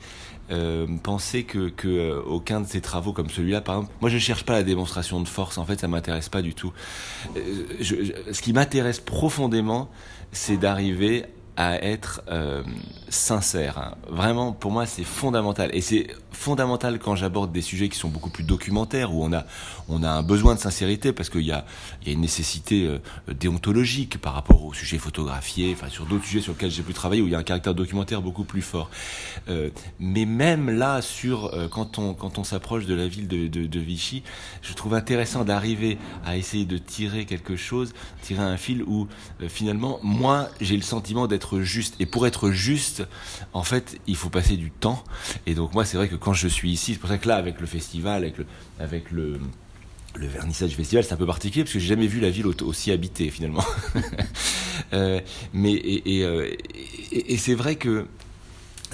euh, 0.51 0.88
penser 1.01 1.43
que, 1.43 1.69
que 1.69 1.88
euh, 1.88 2.21
aucun 2.21 2.62
de 2.62 2.67
ces 2.67 2.81
travaux 2.81 3.13
comme 3.13 3.29
celui-là, 3.29 3.62
par 3.62 3.75
exemple, 3.75 3.83
moi 4.02 4.10
je 4.10 4.18
cherche 4.18 4.44
pas 4.44 4.54
la 4.54 4.63
démonstration 4.63 5.22
de 5.22 5.28
force, 5.28 5.58
en 5.58 5.66
fait 5.66 5.80
ça 5.80 5.88
m'intéresse 5.88 6.30
pas 6.30 6.42
du 6.42 6.54
tout. 6.54 6.74
Euh, 7.36 7.84
ce 8.32 8.42
qui 8.42 8.54
m'intéresse 8.54 9.00
profondément, 9.00 9.90
c'est 10.32 10.58
d'arriver 10.58 11.25
à 11.55 11.83
être 11.83 12.22
euh, 12.29 12.63
sincère. 13.10 13.77
Hein. 13.77 13.95
Vraiment, 14.10 14.53
pour 14.53 14.72
moi, 14.72 14.86
c'est 14.86 15.03
fondamental. 15.03 15.69
Et 15.74 15.81
c'est 15.81 16.07
fondamental 16.31 16.98
quand 16.98 17.15
j'aborde 17.15 17.51
des 17.51 17.62
sujets 17.62 17.89
qui 17.89 17.98
sont 17.98 18.10
beaucoup 18.10 18.31
plus 18.31 18.43
documentaires, 18.43 19.13
où 19.13 19.24
on 19.24 19.31
a, 19.33 19.45
on 19.88 20.01
a 20.01 20.10
un 20.10 20.24
besoin 20.24 20.55
de 20.55 20.60
sincérité, 20.60 21.13
parce 21.13 21.29
qu'il 21.29 21.41
y 21.41 21.51
a, 21.51 21.65
y 22.05 22.10
a 22.10 22.13
une 22.13 22.22
nécessité 22.22 22.88
euh, 22.88 23.00
déontologique 23.33 24.19
par 24.19 24.33
rapport 24.33 24.63
aux 24.65 24.74
sujets 24.74 24.98
photographiés, 24.98 25.75
enfin 25.77 25.89
sur 25.89 26.05
d'autres 26.05 26.25
sujets 26.25 26.41
sur 26.41 26.53
lesquels 26.53 26.72
j'ai 26.72 26.81
pu 26.81 26.93
travailler, 26.93 27.22
où 27.22 27.27
il 27.27 27.31
y 27.31 27.36
a 27.36 27.39
un 27.39 27.43
caractère 27.43 27.75
documentaire 27.75 28.22
beaucoup 28.22 28.45
plus 28.45 28.63
fort. 28.63 28.89
Euh, 29.48 29.69
mais 30.00 30.25
même 30.25 30.72
là, 30.72 31.01
sur 31.01 31.51
quand 31.72 32.00
on, 32.00 32.13
quand 32.13 32.39
on 32.39 32.43
s'approche 32.43 32.86
de 32.86 32.95
la 32.95 33.07
ville 33.07 33.27
de, 33.27 33.79
Vichy, 33.79 34.24
je 34.62 34.74
trouve 34.74 34.93
intéressant 34.93 35.43
d'arriver 35.43 35.98
à 36.25 36.38
essayer 36.38 36.65
de 36.65 36.77
tirer 36.77 37.25
quelque 37.25 37.55
chose, 37.55 37.93
tirer 38.22 38.43
un 38.43 38.57
fil 38.57 38.81
où 38.83 39.07
finalement, 39.50 40.00
moi, 40.03 40.50
j'ai 40.62 40.77
le 40.77 40.83
sentiment 40.83 41.27
d'être 41.27 41.42
juste. 41.62 41.95
Et 42.00 42.05
pour 42.05 42.27
être 42.27 42.51
juste, 42.51 43.03
en 43.53 43.63
fait, 43.63 44.00
il 44.07 44.15
faut 44.15 44.29
passer 44.29 44.57
du 44.57 44.71
temps. 44.71 45.03
Et 45.45 45.55
donc 45.55 45.73
moi, 45.73 45.85
c'est 45.85 45.97
vrai 45.97 46.07
que 46.07 46.15
quand 46.15 46.33
je 46.33 46.47
suis 46.47 46.71
ici, 46.71 46.93
c'est 46.93 47.00
pour 47.00 47.09
ça 47.09 47.17
que 47.17 47.27
là, 47.27 47.35
avec 47.35 47.59
le 47.59 47.67
festival, 47.67 48.23
avec 48.23 48.38
le, 48.38 48.45
avec 48.79 49.12
le, 49.12 49.39
vernissage 50.15 50.69
du 50.69 50.75
festival, 50.75 51.03
c'est 51.03 51.13
un 51.13 51.17
peu 51.17 51.25
particulier 51.25 51.63
parce 51.63 51.73
que 51.73 51.79
j'ai 51.79 51.88
jamais 51.88 52.07
vu 52.07 52.19
la 52.19 52.29
ville 52.29 52.45
aussi 52.47 52.91
habitée 52.91 53.29
finalement. 53.29 53.65
euh, 54.93 55.19
mais 55.53 55.81
euh, 56.07 56.50
et, 57.12 57.33
et 57.33 57.38
c'est 57.38 57.55
vrai 57.55 57.75
que 57.75 58.05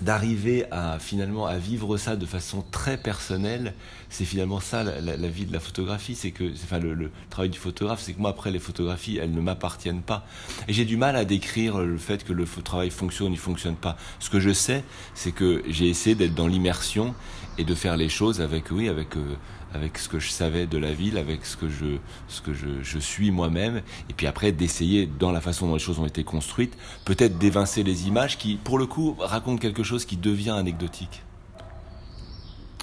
d'arriver 0.04 0.66
à 0.72 1.00
finalement 1.00 1.46
à 1.46 1.58
vivre 1.58 1.98
ça 1.98 2.16
de 2.16 2.26
façon 2.26 2.64
très 2.72 2.98
personnelle, 2.98 3.74
c'est 4.10 4.26
finalement 4.26 4.60
ça 4.60 4.84
la, 4.84 5.28
vie 5.28 5.46
de 5.46 5.54
la 5.54 5.60
photographie, 5.60 6.16
c'est 6.16 6.32
que 6.32 6.52
enfin 6.52 6.80
le, 6.80 7.12
travail 7.30 7.50
du 7.50 7.60
photographe, 7.60 8.02
c'est 8.02 8.14
que 8.14 8.20
moi 8.20 8.32
après 8.32 8.52
les 8.52 8.60
photographies, 8.60 9.18
elles 9.18 9.34
ne 9.34 9.42
m'appartiennent 9.42 10.02
pas 10.02 10.26
et 10.68 10.74
j'ai 10.74 10.86
du 10.86 10.98
mal 10.98 11.16
à 11.16 11.26
décrire 11.26 11.80
le 11.80 11.98
fait 11.98 12.24
que 12.24 12.34
le 12.34 12.46
travail 12.46 12.90
fonctionne, 12.90 13.32
il 13.32 13.38
fonctionne 13.38 13.76
pas. 13.76 13.98
Ce 14.20 14.30
que 14.30 14.40
je 14.40 14.52
sais, 14.52 14.84
c'est 15.14 15.32
que 15.32 15.64
j'ai 15.68 15.88
essayé 15.88 16.16
d'être 16.16 16.36
dans 16.36 16.48
l'immersion 16.48 17.14
et 17.58 17.64
de 17.64 17.76
faire 17.76 17.98
les 17.98 18.10
choses 18.10 18.42
avec 18.42 18.72
oui 18.72 18.90
avec 18.90 19.16
euh, 19.18 19.36
avec 19.74 19.98
ce 19.98 20.10
que 20.10 20.20
je 20.20 20.30
savais 20.30 20.66
de 20.66 20.78
la 20.78 20.94
ville, 20.94 21.18
avec 21.18 21.46
ce 21.46 21.56
que 21.56 21.70
je, 21.70 21.98
ce 22.28 22.42
que 22.42 22.54
je, 22.54 22.82
je 22.82 23.00
suis 23.00 23.32
moi-même, 23.32 23.82
et 24.10 24.14
puis 24.14 24.28
après 24.28 24.52
d'essayer, 24.52 25.06
dans 25.06 25.32
la 25.32 25.42
façon 25.42 25.68
dont 25.68 25.74
les 25.74 25.80
choses 25.80 26.00
ont 26.00 26.06
été 26.06 26.24
construites, 26.24 26.76
peut-être 27.06 27.38
d'évincer 27.38 27.84
les 27.84 28.08
images 28.08 28.38
qui, 28.38 28.56
pour 28.56 28.80
le 28.80 28.86
coup, 28.86 29.16
racontent 29.20 29.60
quelque 29.60 29.84
chose 29.84 30.06
qui 30.06 30.18
devient 30.18 30.52
anecdotique. 30.52 31.24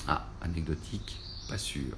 Ah, 0.06 0.26
anecdotique, 0.42 1.18
pas 1.48 1.58
sûr. 1.58 1.96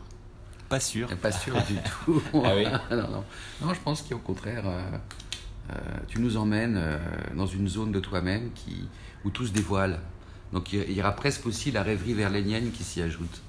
Pas 0.69 0.81
sûr 0.81 1.09
Pas 1.17 1.33
sûr 1.33 1.55
du 1.63 1.77
tout. 2.05 2.23
ah 2.45 2.53
oui 2.55 2.65
non, 2.91 3.09
non. 3.09 3.25
non, 3.63 3.75
je 3.75 3.81
pense 3.81 4.03
qu'au 4.03 4.19
contraire, 4.19 4.65
euh, 4.67 4.83
euh, 5.71 5.75
tu 6.09 6.21
nous 6.21 6.37
emmènes 6.37 6.77
euh, 6.77 6.99
dans 7.35 7.47
une 7.47 7.69
zone 7.69 7.93
de 7.93 8.01
toi-même 8.01 8.51
qui, 8.55 8.89
où 9.25 9.31
tout 9.31 9.47
se 9.47 9.53
dévoile. 9.53 10.01
Donc 10.53 10.73
il 10.73 10.93
y 10.93 11.01
aura 11.01 11.13
presque 11.13 11.47
aussi 11.47 11.71
la 11.71 11.83
rêverie 11.83 12.15
verlénienne 12.15 12.71
qui 12.71 12.83
s'y 12.83 13.03
ajoute 13.03 13.43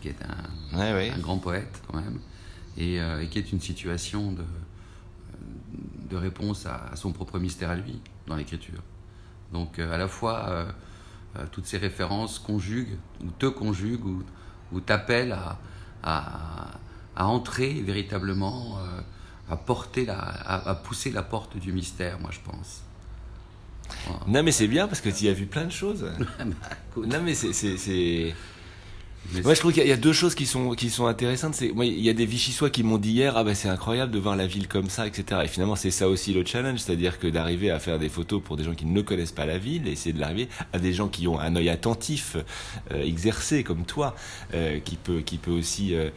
qui 0.00 0.08
est 0.08 0.16
un, 0.22 0.78
ouais, 0.78 0.92
ouais. 0.92 1.10
un, 1.10 1.18
grand 1.18 1.38
poète 1.38 1.82
quand 1.86 2.00
même, 2.00 2.18
et, 2.76 3.00
euh, 3.00 3.22
et, 3.22 3.28
qui 3.28 3.38
est 3.38 3.52
une 3.52 3.60
situation 3.60 4.32
de, 4.32 4.44
de 6.10 6.16
réponse 6.16 6.66
à, 6.66 6.86
à, 6.92 6.96
son 6.96 7.12
propre 7.12 7.38
mystère 7.38 7.70
à 7.70 7.76
lui 7.76 8.00
dans 8.26 8.36
l'écriture. 8.36 8.82
Donc 9.52 9.78
euh, 9.78 9.92
à 9.92 9.98
la 9.98 10.08
fois 10.08 10.48
euh, 10.48 11.44
toutes 11.52 11.66
ces 11.66 11.78
références 11.78 12.38
conjuguent, 12.38 12.98
ou 13.24 13.30
te 13.38 13.46
conjuguent, 13.46 14.06
ou, 14.06 14.22
ou 14.72 14.80
t'appellent 14.80 15.32
à, 15.32 15.58
à, 16.02 16.78
à, 17.16 17.26
entrer 17.26 17.82
véritablement, 17.82 18.78
à 19.50 19.56
porter 19.56 20.04
la, 20.04 20.18
à, 20.18 20.74
pousser 20.74 21.10
la 21.10 21.22
porte 21.22 21.56
du 21.56 21.72
mystère, 21.72 22.20
moi 22.20 22.30
je 22.32 22.40
pense. 22.40 22.82
Voilà. 24.06 24.20
Non 24.26 24.42
mais 24.42 24.52
c'est 24.52 24.68
bien 24.68 24.86
parce 24.86 25.00
que 25.00 25.08
tu 25.08 25.24
y 25.24 25.28
as 25.28 25.32
vu 25.32 25.46
plein 25.46 25.64
de 25.64 25.72
choses. 25.72 26.06
bah, 26.38 26.44
non 26.96 27.22
mais 27.22 27.34
c'est 27.34 28.34
moi, 29.32 29.42
ouais, 29.42 29.54
je 29.54 29.60
trouve 29.60 29.72
qu'il 29.72 29.84
y, 29.84 29.88
y, 29.88 29.92
a 29.92 29.96
deux 29.96 30.12
choses 30.12 30.34
qui 30.34 30.46
sont 30.46 30.70
qui 30.70 30.88
sont 30.90 31.06
intéressantes. 31.06 31.54
C'est 31.54 31.70
moi, 31.72 31.84
il 31.84 32.00
y 32.00 32.08
a 32.08 32.14
des 32.14 32.24
Vichysois 32.24 32.70
qui 32.70 32.82
m'ont 32.82 32.98
dit 32.98 33.10
hier, 33.10 33.36
ah 33.36 33.44
ben 33.44 33.54
c'est 33.54 33.68
incroyable 33.68 34.10
de 34.10 34.18
voir 34.18 34.36
la 34.36 34.46
ville 34.46 34.68
comme 34.68 34.88
ça, 34.88 35.06
etc. 35.06 35.42
Et 35.44 35.48
finalement, 35.48 35.76
c'est 35.76 35.90
ça 35.90 36.08
aussi 36.08 36.32
le 36.32 36.44
challenge, 36.44 36.80
c'est-à-dire 36.80 37.18
que 37.18 37.26
d'arriver 37.26 37.70
à 37.70 37.78
faire 37.78 37.98
des 37.98 38.08
photos 38.08 38.42
pour 38.42 38.56
des 38.56 38.64
gens 38.64 38.74
qui 38.74 38.86
ne 38.86 39.02
connaissent 39.02 39.32
pas 39.32 39.44
la 39.44 39.58
ville, 39.58 39.86
et 39.86 39.92
essayer 39.92 40.12
de 40.12 40.20
l'arriver 40.20 40.48
à 40.72 40.78
des 40.78 40.92
gens 40.92 41.08
qui 41.08 41.28
ont 41.28 41.38
un 41.38 41.56
œil 41.56 41.68
attentif, 41.68 42.36
euh, 42.92 43.02
exercé 43.02 43.64
comme 43.64 43.84
toi, 43.84 44.14
euh, 44.54 44.78
qui 44.80 44.96
peut 44.96 45.20
qui 45.20 45.36
peut 45.36 45.50
aussi, 45.50 45.94
euh, 45.94 46.10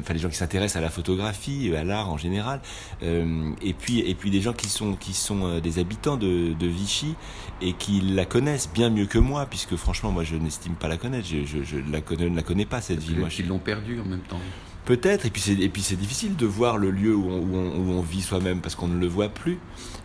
enfin 0.00 0.14
des 0.14 0.20
gens 0.20 0.28
qui 0.28 0.36
s'intéressent 0.36 0.76
à 0.76 0.80
la 0.80 0.90
photographie, 0.90 1.72
à 1.76 1.84
l'art 1.84 2.10
en 2.10 2.16
général, 2.16 2.60
et 3.02 3.74
puis 3.74 4.00
et 4.00 4.14
puis 4.14 4.30
des 4.30 4.40
gens 4.40 4.52
qui 4.52 4.68
sont 4.68 4.94
qui 4.94 5.14
sont 5.14 5.60
des 5.60 5.78
habitants 5.78 6.16
de, 6.16 6.54
de 6.54 6.66
Vichy 6.66 7.14
et 7.60 7.72
qui 7.72 8.00
la 8.00 8.24
connaissent 8.24 8.68
bien 8.72 8.90
mieux 8.90 9.06
que 9.06 9.18
moi, 9.18 9.46
puisque 9.46 9.76
franchement, 9.76 10.12
moi, 10.12 10.24
je 10.24 10.36
n'estime 10.36 10.74
pas 10.74 10.88
la 10.88 10.96
connaître, 10.96 11.26
je, 11.26 11.44
je, 11.44 11.64
je 11.64 11.76
la 11.90 12.00
connais 12.00 12.28
la 12.28 12.42
connais 12.48 12.66
pas 12.66 12.80
cette 12.80 13.00
ville. 13.00 13.18
Moi, 13.18 13.28
ils 13.38 13.46
l'ont 13.46 13.58
perdu 13.58 14.00
en 14.00 14.04
même 14.04 14.20
temps. 14.20 14.40
Peut-être, 14.86 15.26
et 15.26 15.30
puis 15.30 15.42
c'est 15.42 15.52
et 15.52 15.68
puis 15.68 15.82
c'est 15.82 15.96
difficile 15.96 16.34
de 16.34 16.46
voir 16.46 16.78
le 16.78 16.90
lieu 16.90 17.14
où 17.14 17.28
on, 17.28 17.40
où 17.40 17.56
on, 17.56 17.76
où 17.76 17.92
on 17.98 18.00
vit 18.00 18.22
soi-même 18.22 18.62
parce 18.62 18.74
qu'on 18.74 18.88
ne 18.88 18.98
le 18.98 19.06
voit 19.06 19.28
plus. 19.28 19.58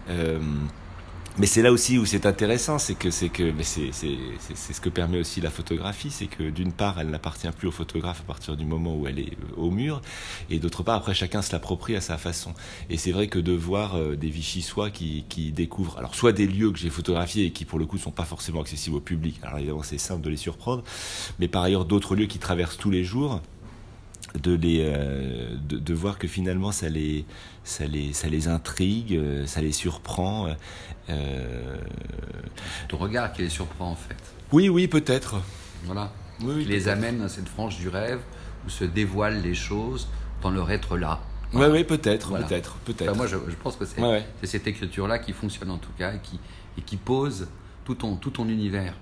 Euh, 0.09 0.39
mais 1.39 1.47
c'est 1.47 1.63
là 1.63 1.71
aussi 1.71 1.97
où 1.97 2.05
c'est 2.05 2.27
intéressant, 2.27 2.77
c'est 2.77 2.93
que 2.93 3.09
c'est 3.09 3.29
que 3.29 3.51
c'est 3.63 3.89
c'est 3.91 4.73
ce 4.73 4.79
que 4.79 4.89
permet 4.89 5.19
aussi 5.19 5.41
la 5.41 5.49
photographie, 5.49 6.11
c'est 6.11 6.27
que 6.27 6.49
d'une 6.49 6.71
part 6.71 6.99
elle 6.99 7.09
n'appartient 7.09 7.49
plus 7.57 7.67
au 7.67 7.71
photographe 7.71 8.21
à 8.21 8.23
partir 8.23 8.55
du 8.55 8.65
moment 8.65 8.95
où 8.95 9.07
elle 9.07 9.17
est 9.17 9.35
au 9.57 9.71
mur, 9.71 10.01
et 10.51 10.59
d'autre 10.59 10.83
part 10.83 10.95
après 10.95 11.15
chacun 11.15 11.41
se 11.41 11.51
l'approprie 11.51 11.95
à 11.95 12.01
sa 12.01 12.19
façon. 12.19 12.53
Et 12.91 12.97
c'est 12.97 13.11
vrai 13.11 13.27
que 13.27 13.39
de 13.39 13.51
voir 13.53 13.95
euh, 13.95 14.15
des 14.15 14.29
Vichysois 14.29 14.91
qui 14.91 15.25
qui 15.27 15.51
découvrent 15.51 15.97
alors 15.97 16.13
soit 16.13 16.33
des 16.33 16.45
lieux 16.45 16.71
que 16.71 16.77
j'ai 16.77 16.91
photographiés 16.91 17.45
et 17.45 17.51
qui 17.51 17.65
pour 17.65 17.79
le 17.79 17.87
coup 17.87 17.97
sont 17.97 18.11
pas 18.11 18.25
forcément 18.25 18.61
accessibles 18.61 18.97
au 18.97 19.01
public. 19.01 19.39
Alors 19.41 19.57
évidemment 19.57 19.83
c'est 19.83 19.97
simple 19.97 20.21
de 20.21 20.29
les 20.29 20.37
surprendre, 20.37 20.83
mais 21.39 21.47
par 21.47 21.63
ailleurs 21.63 21.85
d'autres 21.85 22.15
lieux 22.15 22.27
qui 22.27 22.37
traversent 22.37 22.77
tous 22.77 22.91
les 22.91 23.03
jours 23.03 23.41
de 24.41 24.55
les 24.55 24.79
euh, 24.81 25.55
de, 25.57 25.77
de, 25.77 25.93
voir 25.93 26.17
que 26.17 26.27
finalement 26.27 26.71
ça 26.71 26.89
les 26.89 27.25
ça 27.63 27.85
les 27.85 28.13
ça 28.13 28.27
les 28.27 28.47
intrigue 28.47 29.19
ça 29.45 29.61
les 29.61 29.71
surprend 29.71 30.47
euh... 31.09 31.77
ton 32.87 32.97
regard 32.97 33.31
qui 33.33 33.43
les 33.43 33.49
surprend 33.49 33.91
en 33.91 33.95
fait. 33.95 34.17
Oui 34.51 34.69
oui 34.69 34.87
peut-être. 34.87 35.35
Voilà. 35.83 36.11
Oui, 36.41 36.53
oui, 36.55 36.63
qui 36.63 36.69
les 36.69 36.87
amène 36.87 37.21
à 37.21 37.29
cette 37.29 37.47
frange 37.47 37.77
du 37.77 37.89
rêve 37.89 38.19
où 38.65 38.69
se 38.69 38.83
dévoilent 38.83 39.41
les 39.41 39.53
choses 39.53 40.07
dans 40.41 40.49
leur 40.49 40.71
être 40.71 40.97
là. 40.97 41.19
Voilà. 41.51 41.71
oui 41.71 41.79
oui 41.79 41.83
peut-être 41.83 42.29
voilà. 42.29 42.47
peut-être 42.47 42.77
peut-être. 42.85 43.09
Enfin, 43.09 43.17
moi 43.17 43.27
je, 43.27 43.37
je, 43.47 43.55
pense 43.55 43.75
que 43.75 43.85
c'est 43.85 44.01
ouais, 44.01 44.07
ouais. 44.07 44.25
cette 44.43 44.65
écriture 44.65 45.07
là 45.07 45.19
qui 45.19 45.33
fonctionne 45.33 45.69
en 45.69 45.77
tout 45.77 45.91
cas 45.97 46.13
et 46.13 46.19
qui 46.19 46.39
et 46.77 46.81
qui 46.81 46.97
pose 46.97 47.47
tout 47.85 47.95
ton 47.95 48.15
tout 48.15 48.31
ton 48.31 48.47
univers. 48.47 48.95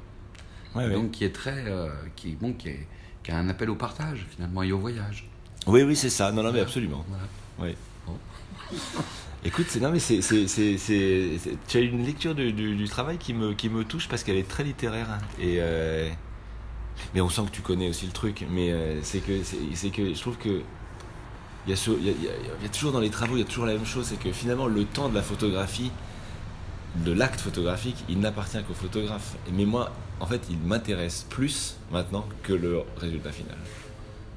Ouais, 0.75 0.89
donc 0.89 1.11
qui 1.11 1.23
est 1.23 1.33
très 1.33 1.65
euh, 1.67 1.89
qui 2.15 2.35
bon 2.35 2.53
qui 2.53 2.69
est 2.69 2.87
qui 3.23 3.31
a 3.31 3.37
un 3.37 3.49
appel 3.49 3.69
au 3.69 3.75
partage 3.75 4.25
finalement 4.29 4.63
et 4.63 4.71
au 4.71 4.79
voyage. 4.79 5.27
Oui, 5.67 5.83
oui, 5.83 5.95
c'est 5.95 6.09
ça. 6.09 6.31
Non, 6.31 6.43
non, 6.43 6.51
mais 6.51 6.61
absolument. 6.61 7.05
Voilà. 7.07 7.23
Oui. 7.59 7.75
Bon. 8.07 8.17
Écoute, 9.43 9.65
c'est 9.69 9.79
non 9.79 9.89
mais 9.91 9.97
c'est 9.97 10.21
c'est 10.21 10.47
c'est 10.47 11.39
tu 11.67 11.77
as 11.77 11.79
une 11.79 12.05
lecture 12.05 12.35
du, 12.35 12.53
du, 12.53 12.75
du, 12.75 12.87
travail 12.87 13.17
qui 13.17 13.33
me 13.33 13.53
qui 13.53 13.69
me 13.69 13.83
touche 13.83 14.07
parce 14.07 14.23
qu'elle 14.23 14.37
est 14.37 14.47
très 14.47 14.63
littéraire 14.63 15.09
hein. 15.09 15.17
et 15.39 15.55
euh, 15.59 16.07
mais 17.15 17.21
on 17.21 17.29
sent 17.29 17.41
que 17.47 17.55
tu 17.55 17.63
connais 17.63 17.89
aussi 17.89 18.05
le 18.05 18.11
truc 18.11 18.45
mais 18.51 18.71
euh, 18.71 18.99
c'est 19.01 19.19
que 19.19 19.41
c'est 19.73 19.89
que 19.89 20.13
je 20.13 20.21
trouve 20.21 20.37
que 20.37 20.61
il 21.65 21.71
y 21.71 21.73
a 21.73 21.75
y 21.75 22.09
a, 22.09 22.13
il 22.59 22.63
y 22.63 22.65
a 22.67 22.69
toujours 22.69 22.91
dans 22.91 22.99
les 22.99 23.09
travaux 23.09 23.35
il 23.35 23.39
y 23.39 23.43
a 23.43 23.47
toujours 23.47 23.65
la 23.65 23.73
même 23.73 23.85
chose 23.85 24.05
c'est 24.09 24.19
que 24.19 24.31
finalement 24.31 24.67
le 24.67 24.85
temps 24.85 25.09
de 25.09 25.15
la 25.15 25.23
photographie 25.23 25.91
de 27.05 27.11
l'acte 27.11 27.39
photographique, 27.39 28.03
il 28.09 28.19
n'appartient 28.19 28.61
qu'au 28.67 28.73
photographe. 28.73 29.35
Mais 29.53 29.65
moi, 29.65 29.93
en 30.19 30.25
fait, 30.25 30.41
il 30.49 30.57
m'intéresse 30.57 31.25
plus 31.29 31.77
maintenant 31.91 32.27
que 32.43 32.53
le 32.53 32.81
résultat 32.97 33.31
final. 33.31 33.57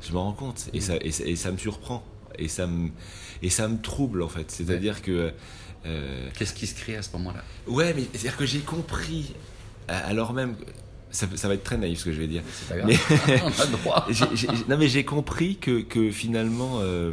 Je 0.02 0.12
me 0.12 0.18
rends 0.18 0.32
compte 0.32 0.68
et 0.72 0.80
ça, 0.80 0.96
et, 0.96 1.08
et 1.08 1.36
ça 1.36 1.50
me 1.50 1.56
surprend 1.56 2.04
et 2.38 2.48
ça 2.48 2.66
me, 2.66 2.90
et 3.42 3.50
ça 3.50 3.68
me 3.68 3.80
trouble 3.80 4.22
en 4.22 4.28
fait. 4.28 4.50
C'est-à-dire 4.50 4.94
ouais. 4.94 5.00
que 5.00 5.32
Euh, 5.86 6.28
Qu'est-ce 6.38 6.54
qui 6.54 6.66
se 6.66 6.74
crée 6.74 6.96
à 6.96 7.02
ce 7.02 7.10
moment-là? 7.12 7.44
Ouais, 7.66 7.92
mais 7.94 8.04
c'est-à-dire 8.12 8.36
que 8.36 8.46
j'ai 8.46 8.60
compris, 8.60 9.34
alors 9.88 10.32
même, 10.32 10.56
ça, 11.10 11.26
ça, 11.34 11.48
va 11.48 11.54
être 11.54 11.64
très 11.64 11.76
naïf 11.76 12.00
ce 12.00 12.04
que 12.06 12.12
je 12.12 12.20
vais 12.20 12.26
dire. 12.26 12.42
C'est 12.50 12.68
pas 12.68 12.76
grave. 12.76 12.88
Mais, 12.88 13.42
On 13.44 13.60
a 13.60 13.66
droit. 13.66 14.08
non, 14.68 14.78
mais 14.78 14.88
j'ai 14.88 15.04
compris 15.04 15.56
que, 15.56 15.82
que 15.82 16.10
finalement, 16.10 16.78
euh, 16.80 17.12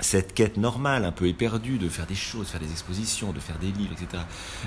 cette 0.00 0.34
quête 0.34 0.56
normale, 0.56 1.04
un 1.04 1.12
peu 1.12 1.26
éperdue, 1.26 1.78
de 1.78 1.88
faire 1.88 2.06
des 2.06 2.14
choses, 2.14 2.48
faire 2.48 2.60
des 2.60 2.70
expositions, 2.70 3.32
de 3.32 3.40
faire 3.40 3.58
des 3.58 3.70
livres, 3.72 3.92
etc. 3.92 4.22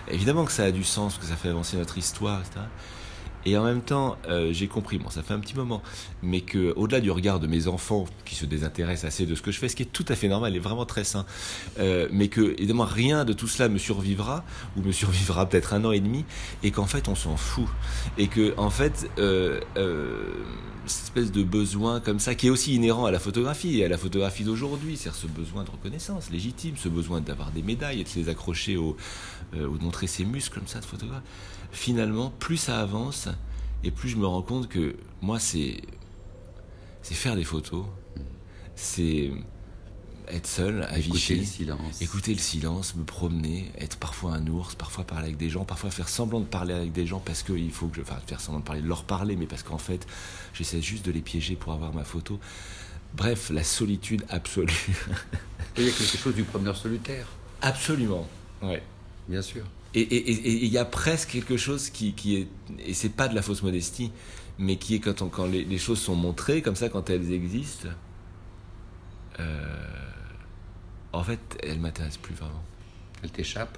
Évidemment 0.10 0.46
que 0.46 0.52
ça 0.52 0.63
a 0.63 0.72
du 0.72 0.84
sens, 0.84 1.18
que 1.18 1.25
ça 1.25 1.36
fait 1.36 1.50
avancer 1.50 1.78
notre 1.78 1.98
histoire, 1.98 2.42
etc. 2.42 2.62
Et 3.46 3.58
en 3.58 3.63
même 3.63 3.82
temps, 3.82 4.18
euh, 4.30 4.54
j'ai 4.54 4.68
compris, 4.68 4.98
bon, 4.98 5.10
ça 5.10 5.22
fait 5.22 5.34
un 5.34 5.40
petit 5.40 5.56
moment, 5.56 5.82
mais 6.22 6.42
que 6.42 6.74
au-delà 6.78 7.02
du 7.02 7.12
regard 7.12 7.40
de 7.40 7.48
mes 7.48 7.68
enfants 7.68 8.06
qui 8.24 8.36
se 8.36 8.46
désintéressent 8.46 9.06
assez 9.06 9.25
de 9.25 9.36
ce 9.36 9.42
que 9.42 9.52
je 9.52 9.60
fais, 9.60 9.68
ce 9.68 9.75
qui 9.75 9.84
est 9.84 9.92
tout 9.92 10.06
à 10.08 10.16
fait 10.16 10.30
normal 10.30 10.56
et 10.56 10.60
vraiment 10.60 10.86
très 10.86 11.04
sain, 11.04 11.25
euh, 11.80 12.08
mais 12.12 12.30
que 12.30 12.54
évidemment 12.58 12.86
rien 12.86 13.25
de 13.25 13.34
tout 13.34 13.48
cela 13.48 13.68
me 13.68 13.78
survivra 13.78 14.46
ou 14.78 14.82
me 14.82 14.94
survivra 14.94 15.46
peut-être 15.50 15.74
un 15.74 15.84
an 15.84 15.92
et 15.92 16.00
demi, 16.00 16.24
et 16.63 16.72
qu'en 16.72 16.86
fait 16.86 17.10
on 17.10 17.16
s'en 17.16 17.36
fout, 17.36 17.68
et 18.18 18.28
que 18.28 18.54
en 18.58 18.70
fait 18.70 19.10
euh, 19.18 19.60
euh, 19.78 20.24
cette 20.86 21.04
espèce 21.04 21.32
de 21.32 21.44
besoin 21.44 22.00
comme 22.00 22.20
ça 22.20 22.36
qui 22.36 22.48
est 22.48 22.50
aussi 22.50 22.75
inhérent 22.75 23.06
à 23.06 23.12
la 23.12 23.20
photographie 23.20 23.80
et 23.80 23.86
à 23.86 23.88
la 23.88 23.98
photographie 23.98 24.44
d'aujourd'hui, 24.44 24.98
c'est-à-dire 24.98 25.20
ce 25.20 25.28
besoin 25.28 25.63
de 25.63 25.72
reconnaissance 25.72 26.30
légitime, 26.30 26.75
ce 26.78 26.90
besoin 26.90 27.22
d'avoir 27.22 27.52
des 27.52 27.62
médailles 27.62 28.02
et 28.02 28.04
de 28.04 28.10
se 28.10 28.20
les 28.20 28.30
accrocher 28.30 28.78
au, 28.78 28.98
euh, 29.56 29.68
ou 29.68 29.78
de 29.78 29.84
montrer 29.84 30.08
ses 30.08 30.25
muscles 30.25 30.60
comme 30.60 30.68
ça 30.68 30.80
de 30.80 30.86
photographe. 30.86 31.24
Finalement, 31.72 32.32
plus 32.40 32.58
ça 32.58 32.80
avance, 32.80 33.30
et 33.84 33.92
plus 33.92 34.10
je 34.10 34.18
me 34.18 34.25
rends 34.25 34.42
compte 34.42 34.68
que 34.68 34.96
moi, 35.22 35.40
c'est 35.40 35.82
c'est 37.02 37.16
faire 37.16 37.36
des 37.36 37.44
photos, 37.44 37.86
c'est 38.75 39.32
être 40.30 40.48
seul 40.48 40.84
à 40.84 40.98
écouter 40.98 41.36
le 41.36 41.46
silence. 41.46 42.01
écouter 42.01 42.34
le 42.34 42.39
silence, 42.39 42.96
me 42.96 43.03
promener, 43.03 43.72
être 43.77 43.98
parfois 43.98 44.34
un 44.34 44.48
ours, 44.48 44.75
parfois 44.75 45.03
parler 45.03 45.25
avec 45.25 45.38
des 45.38 45.50
gens, 45.50 45.65
parfois 45.65 45.89
faire 45.89 46.10
semblant 46.10 46.39
de 46.39 46.46
parler 46.46 46.74
avec 46.74 46.92
des 46.92 47.06
gens 47.06 47.20
parce 47.20 47.44
qu'il 47.44 47.72
faut 47.72 47.88
que 47.88 47.98
je, 47.98 48.01
enfin, 48.01 48.18
faire 48.25 48.39
semblant 48.39 48.60
de 48.60 48.65
parler, 48.65 48.82
de 48.82 48.88
leur 48.88 49.03
parler, 49.03 49.36
mais 49.36 49.46
parce 49.46 49.63
qu'en 49.63 49.77
fait, 49.77 50.06
j'essaie 50.53 50.82
juste 50.82 51.06
de 51.06 51.12
les 51.12 51.22
piéger 51.22 51.56
pour 51.56 51.74
avoir 51.74 51.94
ma 51.94 52.03
photo. 52.03 52.39
Bref, 53.15 53.50
la 53.50 53.63
solitude 53.63 54.25
absolue. 54.30 54.89
Il 55.77 55.84
y 55.84 55.89
a 55.89 55.92
quelque 55.92 56.18
chose 56.18 56.36
du 56.36 56.44
promeneur 56.44 56.77
solitaire. 56.77 57.27
Absolument, 57.62 58.27
ouais. 58.62 58.82
Bien 59.27 59.42
sûr. 59.42 59.63
Et 59.96 60.63
il 60.65 60.72
y 60.72 60.80
a 60.80 60.86
presque 60.86 61.30
quelque 61.30 61.56
chose 61.56 61.92
qui, 61.92 62.13
qui 62.13 62.38
est, 62.38 62.48
et 62.80 62.96
c'est 62.96 63.10
pas 63.10 63.27
de 63.27 63.36
la 63.36 63.44
fausse 63.44 63.62
modestie, 63.62 64.12
mais 64.58 64.77
qui 64.77 64.96
est 64.96 65.00
quand, 65.00 65.22
on, 65.22 65.30
quand 65.30 65.46
les, 65.46 65.63
les, 65.63 65.77
choses 65.77 66.00
sont 66.00 66.15
montrées, 66.15 66.63
comme 66.63 66.75
ça, 66.75 66.89
quand 66.89 67.12
elles 67.12 67.32
existent, 67.32 67.89
euh, 69.39 70.12
en 71.13 71.24
fait, 71.24 71.39
elles 71.63 71.79
m'intéressent 71.79 72.22
plus 72.22 72.36
vraiment. 72.36 72.63
Elles 73.24 73.32
t'échappent 73.32 73.77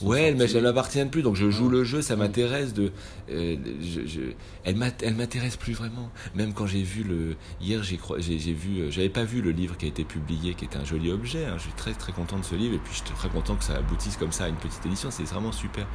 Ouais, 0.00 0.22
elles 0.22 0.36
ne 0.36 0.60
m'appartiennent 0.60 1.10
plus, 1.10 1.22
donc 1.22 1.34
je 1.34 1.50
joue 1.50 1.68
le 1.68 1.82
jeu, 1.82 2.02
ça 2.02 2.14
m'intéresse 2.14 2.72
de. 2.72 2.92
Euh, 3.30 3.56
je, 3.80 4.06
je, 4.06 4.20
elle 4.64 4.76
m'intéresse 4.76 5.56
plus 5.56 5.72
vraiment. 5.72 6.10
Même 6.36 6.52
quand 6.52 6.66
j'ai 6.66 6.82
vu 6.82 7.02
le. 7.02 7.36
Hier, 7.60 7.82
j'ai 7.82 7.98
j'ai 8.18 8.52
vu. 8.52 8.92
J'avais 8.92 9.08
pas 9.08 9.24
vu 9.24 9.42
le 9.42 9.50
livre 9.50 9.76
qui 9.76 9.86
a 9.86 9.88
été 9.88 10.04
publié, 10.04 10.54
qui 10.54 10.66
était 10.66 10.76
un 10.76 10.84
joli 10.84 11.10
objet. 11.10 11.46
Hein. 11.46 11.54
Je 11.56 11.62
suis 11.62 11.72
très 11.72 11.94
très 11.94 12.12
content 12.12 12.38
de 12.38 12.44
ce 12.44 12.54
livre, 12.54 12.74
et 12.74 12.78
puis 12.78 12.92
je 12.92 12.98
suis 12.98 13.14
très 13.14 13.28
content 13.28 13.56
que 13.56 13.64
ça 13.64 13.74
aboutisse 13.74 14.16
comme 14.16 14.30
ça 14.30 14.44
à 14.44 14.48
une 14.48 14.56
petite 14.56 14.86
édition. 14.86 15.10
C'est 15.10 15.24
vraiment 15.24 15.52
super. 15.52 15.86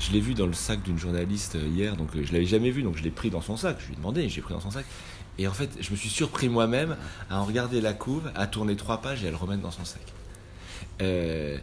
Je 0.00 0.12
l'ai 0.12 0.20
vu 0.20 0.34
dans 0.34 0.46
le 0.46 0.54
sac 0.54 0.82
d'une 0.82 0.98
journaliste 0.98 1.56
hier, 1.62 1.94
donc 1.96 2.08
je 2.14 2.32
l'avais 2.32 2.46
jamais 2.46 2.70
vu, 2.70 2.82
donc 2.82 2.96
je 2.96 3.02
l'ai 3.02 3.10
pris 3.10 3.30
dans 3.30 3.42
son 3.42 3.56
sac. 3.56 3.76
Je 3.80 3.86
lui 3.86 3.92
ai 3.92 3.96
demandé, 3.96 4.28
j'ai 4.28 4.40
pris 4.40 4.54
dans 4.54 4.60
son 4.60 4.70
sac. 4.70 4.86
Et 5.38 5.46
en 5.46 5.52
fait, 5.52 5.70
je 5.80 5.90
me 5.90 5.96
suis 5.96 6.08
surpris 6.08 6.48
moi-même 6.48 6.96
à 7.28 7.40
en 7.40 7.44
regarder 7.44 7.80
la 7.80 7.92
couve, 7.92 8.30
à 8.34 8.46
tourner 8.46 8.76
trois 8.76 9.00
pages 9.00 9.22
et 9.24 9.28
à 9.28 9.30
le 9.30 9.36
remettre 9.36 9.62
dans 9.62 9.70
son 9.70 9.84
sac. 9.84 10.02
Euh, 11.02 11.58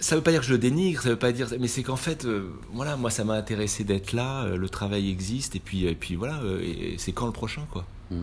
ça 0.00 0.16
veut 0.16 0.22
pas 0.22 0.30
dire 0.30 0.40
que 0.40 0.46
je 0.46 0.52
le 0.52 0.58
dénigre, 0.58 1.02
ça 1.02 1.10
veut 1.10 1.18
pas 1.18 1.32
dire, 1.32 1.48
mais 1.58 1.68
c'est 1.68 1.82
qu'en 1.82 1.96
fait, 1.96 2.24
euh, 2.24 2.52
voilà, 2.72 2.96
moi 2.96 3.10
ça 3.10 3.24
m'a 3.24 3.34
intéressé 3.34 3.84
d'être 3.84 4.12
là, 4.12 4.44
euh, 4.44 4.56
le 4.56 4.68
travail 4.68 5.08
existe, 5.08 5.56
et 5.56 5.60
puis, 5.60 5.92
puis 5.94 6.14
voilà, 6.14 6.40
euh, 6.42 6.94
c'est 6.98 7.12
quand 7.12 7.26
le 7.26 7.32
prochain, 7.32 7.66
quoi. 7.70 7.86
Mmh. 8.10 8.16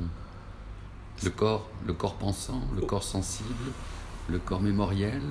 Le 1.23 1.29
corps, 1.29 1.69
le 1.85 1.93
corps 1.93 2.15
pensant, 2.15 2.61
le 2.75 2.81
corps 2.81 3.03
sensible, 3.03 3.71
le 4.27 4.39
corps 4.39 4.61
mémoriel. 4.61 5.21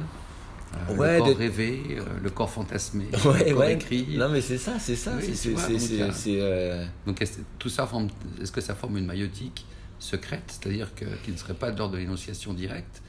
Euh, 0.77 0.95
ouais, 0.95 1.15
le 1.15 1.19
corps 1.19 1.29
de... 1.29 1.35
rêvé, 1.35 1.83
euh, 1.91 2.05
le 2.23 2.31
corps 2.31 2.51
fantasmé, 2.51 3.05
ouais, 3.25 3.45
le 3.49 3.51
corps 3.51 3.59
ouais. 3.61 3.75
écrit. 3.75 4.17
Non 4.17 4.29
mais 4.29 4.41
c'est 4.41 4.59
ça, 4.59 4.79
c'est 4.79 4.97
ça. 4.97 5.17
Oui, 5.17 5.35
c'est, 5.35 5.53
donc, 5.53 6.13
euh... 6.29 6.87
donc 7.07 7.23
est-ce, 7.23 7.41
tout 7.59 7.69
ça 7.69 7.87
forme, 7.87 8.09
est-ce 8.41 8.53
que 8.53 8.61
ça 8.61 8.75
forme 8.75 8.99
une 8.99 9.07
maïotique 9.07 9.67
secrète, 9.99 10.45
c'est-à-dire 10.47 10.95
que, 10.95 11.05
qui 11.25 11.33
ne 11.33 11.37
serait 11.37 11.55
pas 11.55 11.73
de 11.73 11.79
l'ordre 11.79 11.95
de 11.95 11.99
l'énonciation 11.99 12.55
directe, 12.55 13.03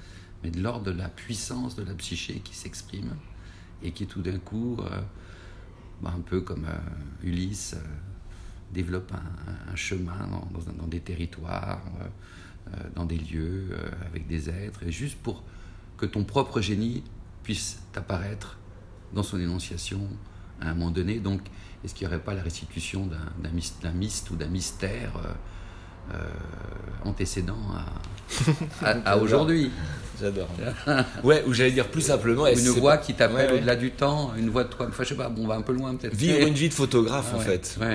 mais 0.44 0.50
de 0.50 0.60
l'ordre 0.62 0.86
de 0.86 0.92
la 0.92 1.08
puissance 1.08 1.76
de 1.76 1.84
la 1.84 1.94
psyché 1.94 2.42
qui 2.44 2.56
s'exprime 2.56 3.16
et 3.84 3.92
qui 3.92 4.08
tout 4.08 4.22
d'un 4.22 4.40
coup, 4.40 4.78
bah, 6.02 6.14
un 6.16 6.22
peu 6.22 6.42
comme 6.42 6.68
Ulysse, 7.24 7.76
développe 8.72 9.12
un, 9.14 9.72
un 9.72 9.76
chemin 9.76 10.28
dans, 10.28 10.48
dans, 10.60 10.74
dans, 10.74 10.88
des 10.88 11.00
territoires, 11.00 11.82
dans 12.96 13.06
des 13.06 13.18
lieux, 13.18 13.70
avec 14.08 14.28
des 14.28 14.50
êtres, 14.50 14.84
et 14.84 14.92
juste 14.92 15.18
pour 15.18 15.44
que 15.98 16.06
ton 16.06 16.24
propre 16.24 16.62
génie 16.62 17.04
puisse 17.44 17.80
apparaître 17.96 18.58
dans 19.14 19.24
son 19.24 19.40
énonciation 19.40 20.02
à 20.62 20.70
un 20.70 20.74
moment 20.74 20.92
donné. 20.92 21.20
Donc, 21.20 21.42
est-ce 21.84 21.94
qu'il 21.96 22.08
n'y 22.08 22.14
aurait 22.14 22.24
pas 22.24 22.34
la 22.34 22.44
restitution 22.44 23.06
d'un, 23.08 23.18
d'un 23.84 23.92
myste 23.92 24.30
ou 24.30 24.36
d'un 24.36 24.48
mystère 24.48 25.12
euh, 26.14 26.18
antécédent 27.04 27.58
à, 28.82 28.86
à, 28.86 29.12
à 29.14 29.18
aujourd'hui? 29.18 29.72
J'adore. 30.20 30.50
ouais, 31.24 31.44
ou 31.48 31.54
j'allais 31.54 31.72
dire 31.72 31.88
plus 31.90 32.02
simplement. 32.02 32.46
Une 32.46 32.70
voix 32.70 32.98
qui 32.98 33.16
t'appelle 33.16 33.50
ouais, 33.52 33.58
au-delà 33.58 33.76
du 33.76 33.90
temps, 33.90 34.34
une 34.38 34.50
voix 34.52 34.66
de 34.66 34.70
toi. 34.70 34.86
Enfin, 34.88 35.04
je 35.04 35.10
sais 35.10 35.16
pas, 35.16 35.30
bon, 35.30 35.46
on 35.46 35.48
va 35.48 35.56
un 35.56 35.64
peu 35.64 35.74
loin 35.74 35.96
peut-être. 35.96 36.14
Vivre 36.14 36.46
une 36.46 36.54
vie 36.54 36.70
de 36.70 36.74
photographe, 36.76 37.32
Ah, 37.34 37.38
en 37.38 37.40
ouais. 37.40 37.46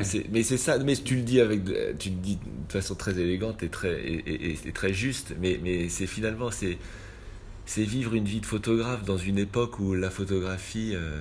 fait. 0.05 0.25
Mais 0.33 0.43
c'est 0.43 0.57
ça, 0.57 0.77
mais 0.79 0.97
tu 0.97 1.15
le 1.17 1.23
dis 1.23 1.41
avec, 1.41 1.63
de- 1.63 1.95
tu 1.97 2.11
le 2.11 2.17
dis 2.17 2.37
de 2.37 2.73
façon 2.73 2.97
très 2.97 3.13
élégante 3.17 3.63
et 3.63 3.69
très, 3.69 3.93
et, 4.01 4.51
et- 4.53 4.59
et 4.67 4.73
très 4.73 4.93
juste, 4.93 5.35
mais, 5.41 5.61
mais 5.63 5.89
c'est 5.89 6.09
finalement, 6.09 6.51
c'est, 6.51 6.79
c'est 7.67 7.85
vivre 7.85 8.15
une 8.15 8.25
vie 8.25 8.41
de 8.41 8.47
photographe 8.47 9.05
dans 9.05 9.19
une 9.19 9.39
époque 9.39 9.79
où 9.81 9.95
la 9.95 10.11
photographie 10.11 10.93
euh, 10.95 11.21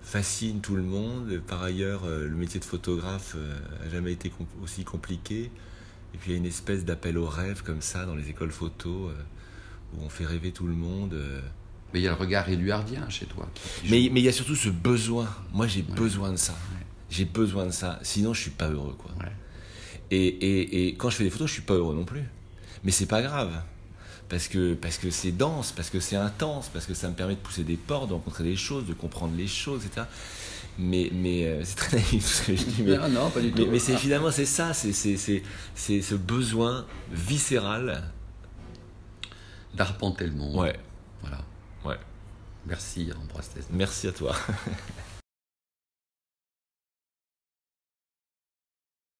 fascine 0.00 0.60
tout 0.60 0.74
le 0.76 0.82
monde. 0.82 1.40
Par 1.46 1.62
ailleurs, 1.62 2.02
euh, 2.04 2.26
le 2.26 2.36
métier 2.36 2.60
de 2.60 2.64
photographe 2.64 3.34
euh, 3.36 3.54
a 3.84 3.88
jamais 3.90 4.12
été 4.12 4.32
aussi 4.62 4.84
compliqué. 4.84 5.50
Et 6.14 6.18
puis 6.18 6.30
il 6.30 6.32
y 6.32 6.34
a 6.34 6.38
une 6.38 6.46
espèce 6.46 6.84
d'appel 6.84 7.18
au 7.18 7.26
rêve 7.26 7.62
comme 7.62 7.80
ça 7.82 8.06
dans 8.06 8.14
les 8.14 8.28
écoles 8.30 8.52
photo 8.52 9.08
euh, 9.08 9.14
où 9.94 10.02
on 10.04 10.08
fait 10.08 10.24
rêver 10.26 10.52
tout 10.52 10.66
le 10.66 10.74
monde. 10.74 11.14
euh. 11.14 11.40
Mais 11.92 12.00
il 12.00 12.02
y 12.04 12.08
a 12.08 12.10
le 12.10 12.16
regard 12.16 12.48
éluardien 12.48 13.08
chez 13.08 13.26
toi. 13.26 13.48
Mais 13.88 14.02
il 14.02 14.18
y 14.18 14.28
a 14.28 14.32
surtout 14.32 14.56
ce 14.56 14.68
besoin. 14.68 15.28
Moi, 15.52 15.66
j'ai 15.68 15.82
Ouais. 15.82 15.94
besoin 15.94 16.32
de 16.32 16.36
ça. 16.36 16.52
Ouais. 16.52 16.86
J'ai 17.10 17.24
besoin 17.24 17.66
de 17.66 17.70
ça. 17.70 18.00
Sinon, 18.02 18.32
je 18.34 18.40
suis 18.40 18.50
pas 18.50 18.68
heureux, 18.68 18.94
quoi. 18.98 19.12
Ouais. 19.20 19.30
Et, 20.10 20.26
et, 20.26 20.88
et 20.88 20.94
quand 20.96 21.10
je 21.10 21.16
fais 21.16 21.24
des 21.24 21.30
photos, 21.30 21.48
je 21.48 21.52
suis 21.54 21.62
pas 21.62 21.74
heureux 21.74 21.94
non 21.94 22.04
plus. 22.04 22.24
Mais 22.82 22.90
c'est 22.90 23.06
pas 23.06 23.22
grave. 23.22 23.62
Parce 24.34 24.48
que 24.48 24.74
parce 24.74 24.98
que 24.98 25.10
c'est 25.10 25.30
dense, 25.30 25.70
parce 25.70 25.90
que 25.90 26.00
c'est 26.00 26.16
intense, 26.16 26.68
parce 26.72 26.86
que 26.86 26.94
ça 26.94 27.08
me 27.08 27.14
permet 27.14 27.36
de 27.36 27.40
pousser 27.40 27.62
des 27.62 27.76
portes, 27.76 28.08
de 28.08 28.14
rencontrer 28.14 28.42
des 28.42 28.56
choses, 28.56 28.84
de 28.84 28.92
comprendre 28.92 29.36
les 29.36 29.46
choses, 29.46 29.86
etc. 29.86 30.08
Mais, 30.76 31.08
mais 31.12 31.44
euh, 31.46 31.62
c'est 31.64 31.76
très 31.76 31.96
naïf 31.98 32.26
ce 32.26 32.42
que 32.42 32.56
je 32.56 32.64
dis. 32.64 32.82
Mais, 32.82 32.96
Non, 32.98 33.08
non, 33.10 33.30
pas 33.30 33.40
du 33.40 33.52
tout. 33.52 33.62
mais, 33.62 33.68
mais 33.70 33.78
c'est 33.78 33.94
Ah. 33.94 33.98
finalement 33.98 34.32
c'est 34.32 34.44
ça, 34.44 34.74
c'est 34.74 34.92
c'est 34.92 36.02
ce 36.02 36.14
besoin 36.16 36.84
viscéral. 37.12 38.10
d'arpenter 39.72 40.26
le 40.26 40.32
monde. 40.32 40.56
Ouais, 40.56 40.80
Voilà. 41.20 41.38
ouais. 41.84 41.98
Merci, 42.66 43.10
Ambroise. 43.16 43.50
Merci 43.70 44.08
à 44.08 44.12
toi. 44.12 44.34